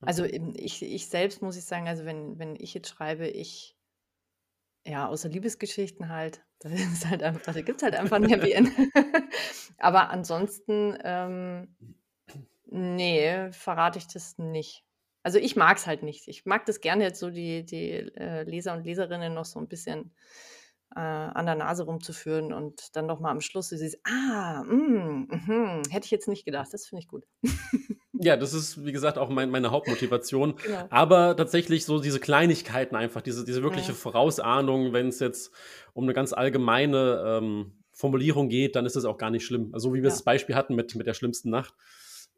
Also 0.00 0.22
ich, 0.22 0.80
ich 0.80 1.08
selbst 1.08 1.42
muss 1.42 1.56
ich 1.56 1.64
sagen, 1.64 1.88
also 1.88 2.04
wenn, 2.04 2.38
wenn 2.38 2.54
ich 2.54 2.72
jetzt 2.72 2.88
schreibe, 2.88 3.26
ich 3.26 3.76
ja, 4.88 5.06
außer 5.06 5.28
Liebesgeschichten 5.28 6.08
halt. 6.08 6.42
Da 6.60 6.70
halt 7.08 7.22
da 7.22 7.52
gibt 7.60 7.76
es 7.76 7.82
halt 7.84 7.94
einfach 7.94 8.16
ein 8.16 8.28
Happy 8.28 8.50
End. 8.50 8.72
Aber 9.78 10.10
ansonsten, 10.10 10.98
ähm, 11.04 11.76
nee, 12.66 13.52
verrate 13.52 13.98
ich 13.98 14.08
das 14.08 14.38
nicht. 14.38 14.82
Also 15.22 15.38
ich 15.38 15.54
mag 15.54 15.76
es 15.76 15.86
halt 15.86 16.02
nicht. 16.02 16.26
Ich 16.26 16.46
mag 16.46 16.66
das 16.66 16.80
gerne 16.80 17.04
jetzt 17.04 17.20
so 17.20 17.30
die, 17.30 17.64
die 17.64 17.90
äh, 17.92 18.42
Leser 18.42 18.72
und 18.72 18.84
Leserinnen 18.84 19.34
noch 19.34 19.44
so 19.44 19.60
ein 19.60 19.68
bisschen 19.68 20.10
äh, 20.94 21.00
an 21.00 21.46
der 21.46 21.54
Nase 21.54 21.84
rumzuführen 21.84 22.52
und 22.52 22.96
dann 22.96 23.06
noch 23.06 23.20
mal 23.20 23.30
am 23.30 23.40
Schluss, 23.40 23.68
du 23.68 23.76
siehst, 23.76 23.98
ah, 24.04 24.62
mm, 24.64 25.28
mm, 25.30 25.82
hätte 25.90 26.06
ich 26.06 26.10
jetzt 26.10 26.28
nicht 26.28 26.44
gedacht. 26.44 26.68
Das 26.72 26.86
finde 26.86 27.02
ich 27.02 27.08
gut. 27.08 27.24
Ja, 28.20 28.36
das 28.36 28.52
ist, 28.52 28.84
wie 28.84 28.90
gesagt, 28.90 29.16
auch 29.16 29.28
mein, 29.28 29.48
meine 29.48 29.70
Hauptmotivation. 29.70 30.56
Genau. 30.56 30.86
Aber 30.90 31.36
tatsächlich 31.36 31.84
so 31.84 32.00
diese 32.00 32.18
Kleinigkeiten 32.18 32.96
einfach, 32.96 33.22
diese, 33.22 33.44
diese 33.44 33.62
wirkliche 33.62 33.92
ja. 33.92 33.94
Vorausahnung, 33.94 34.92
wenn 34.92 35.06
es 35.06 35.20
jetzt 35.20 35.52
um 35.92 36.02
eine 36.02 36.14
ganz 36.14 36.32
allgemeine 36.32 37.22
ähm, 37.24 37.84
Formulierung 37.92 38.48
geht, 38.48 38.74
dann 38.74 38.86
ist 38.86 38.96
das 38.96 39.04
auch 39.04 39.18
gar 39.18 39.30
nicht 39.30 39.46
schlimm. 39.46 39.70
Also, 39.72 39.90
so 39.90 39.94
wie 39.94 39.98
wir 39.98 40.08
ja. 40.08 40.14
das 40.14 40.22
Beispiel 40.22 40.56
hatten 40.56 40.74
mit, 40.74 40.96
mit 40.96 41.06
der 41.06 41.14
schlimmsten 41.14 41.50
Nacht. 41.50 41.74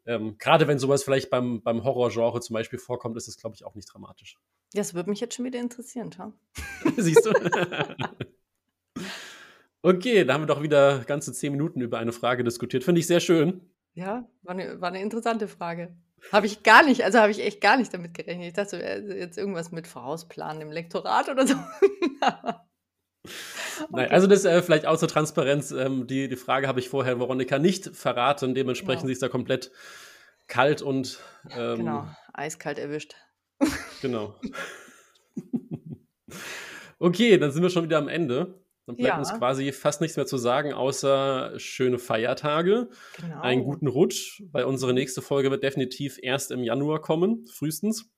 Ähm, 0.05 0.35
Gerade 0.37 0.67
wenn 0.67 0.79
sowas 0.79 1.03
vielleicht 1.03 1.29
beim, 1.29 1.61
beim 1.61 1.83
Horrorgenre 1.83 2.41
zum 2.41 2.53
Beispiel 2.53 2.79
vorkommt, 2.79 3.17
ist 3.17 3.27
das, 3.27 3.37
glaube 3.37 3.55
ich, 3.55 3.65
auch 3.65 3.75
nicht 3.75 3.91
dramatisch. 3.91 4.37
Das 4.73 4.93
würde 4.93 5.09
mich 5.09 5.19
jetzt 5.19 5.35
schon 5.35 5.45
wieder 5.45 5.59
interessieren, 5.59 6.11
Tom. 6.11 6.33
Siehst 6.97 7.25
du? 7.25 7.31
okay, 9.81 10.25
da 10.25 10.33
haben 10.33 10.43
wir 10.43 10.47
doch 10.47 10.61
wieder 10.61 10.99
ganze 11.05 11.33
zehn 11.33 11.51
Minuten 11.51 11.81
über 11.81 11.99
eine 11.99 12.11
Frage 12.11 12.43
diskutiert. 12.43 12.83
Finde 12.83 12.99
ich 12.99 13.07
sehr 13.07 13.19
schön. 13.19 13.61
Ja, 13.93 14.27
war 14.43 14.55
eine, 14.55 14.79
war 14.79 14.91
'ne 14.91 15.01
interessante 15.01 15.47
Frage. 15.47 15.95
Habe 16.31 16.45
ich 16.45 16.63
gar 16.63 16.83
nicht 16.83 17.03
also, 17.03 17.19
habe 17.19 17.31
ich 17.31 17.43
echt 17.43 17.61
gar 17.61 17.77
nicht 17.77 17.93
damit 17.93 18.13
gerechnet. 18.13 18.47
Ich 18.47 18.53
dachte, 18.53 18.81
äh, 18.81 19.19
jetzt 19.19 19.37
irgendwas 19.37 19.71
mit 19.71 19.87
Vorausplanen 19.87 20.61
im 20.61 20.71
Lektorat 20.71 21.29
oder 21.29 21.47
so. 21.47 21.55
Nein, 23.89 24.11
also 24.11 24.27
das 24.27 24.45
äh, 24.45 24.61
vielleicht 24.61 24.85
außer 24.85 25.07
Transparenz. 25.07 25.71
Ähm, 25.71 26.07
die, 26.07 26.27
die 26.27 26.35
Frage 26.35 26.67
habe 26.67 26.79
ich 26.79 26.89
vorher 26.89 27.19
Veronika 27.19 27.59
nicht 27.59 27.95
verraten. 27.95 28.53
Dementsprechend 28.53 29.01
genau. 29.01 29.07
sie 29.07 29.13
ist 29.13 29.23
da 29.23 29.29
komplett 29.29 29.71
kalt 30.47 30.81
und 30.81 31.19
ähm, 31.55 31.77
genau, 31.77 32.07
eiskalt 32.33 32.77
erwischt. 32.77 33.15
Genau. 34.01 34.39
okay, 36.99 37.37
dann 37.37 37.51
sind 37.51 37.63
wir 37.63 37.69
schon 37.69 37.85
wieder 37.85 37.97
am 37.97 38.07
Ende. 38.07 38.60
Dann 38.87 38.95
bleibt 38.95 39.13
ja. 39.13 39.19
uns 39.19 39.33
quasi 39.33 39.71
fast 39.71 40.01
nichts 40.01 40.17
mehr 40.17 40.25
zu 40.25 40.37
sagen, 40.37 40.73
außer 40.73 41.53
schöne 41.57 41.99
Feiertage, 41.99 42.89
genau. 43.15 43.41
einen 43.41 43.63
guten 43.63 43.87
Rutsch, 43.87 44.41
weil 44.51 44.65
unsere 44.65 44.93
nächste 44.93 45.21
Folge 45.21 45.51
wird 45.51 45.63
definitiv 45.63 46.17
erst 46.21 46.51
im 46.51 46.63
Januar 46.63 46.99
kommen, 46.99 47.45
frühestens. 47.47 48.09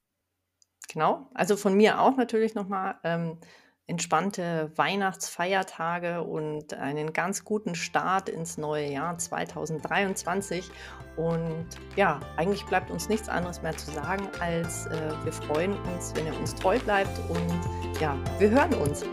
Genau, 0.91 1.29
also 1.33 1.57
von 1.57 1.75
mir 1.75 1.99
auch 1.99 2.15
natürlich 2.17 2.55
nochmal 2.55 2.95
ähm, 3.03 3.39
entspannte 3.87 4.71
Weihnachtsfeiertage 4.75 6.23
und 6.23 6.73
einen 6.73 7.11
ganz 7.11 7.43
guten 7.43 7.75
Start 7.75 8.29
ins 8.29 8.57
neue 8.57 8.89
Jahr 8.89 9.17
2023. 9.17 10.69
Und 11.17 11.67
ja, 11.95 12.19
eigentlich 12.37 12.65
bleibt 12.65 12.89
uns 12.89 13.09
nichts 13.09 13.29
anderes 13.29 13.61
mehr 13.61 13.75
zu 13.75 13.91
sagen, 13.91 14.27
als 14.39 14.87
äh, 14.87 15.11
wir 15.23 15.33
freuen 15.33 15.73
uns, 15.93 16.13
wenn 16.15 16.25
ihr 16.25 16.39
uns 16.39 16.55
treu 16.55 16.79
bleibt 16.79 17.19
und 17.29 17.99
ja, 17.99 18.17
wir 18.39 18.49
hören 18.49 18.73
uns. 18.75 19.03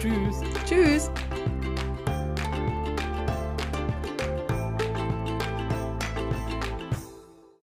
Tschüss. 0.00 0.40
Tschüss. 0.66 1.10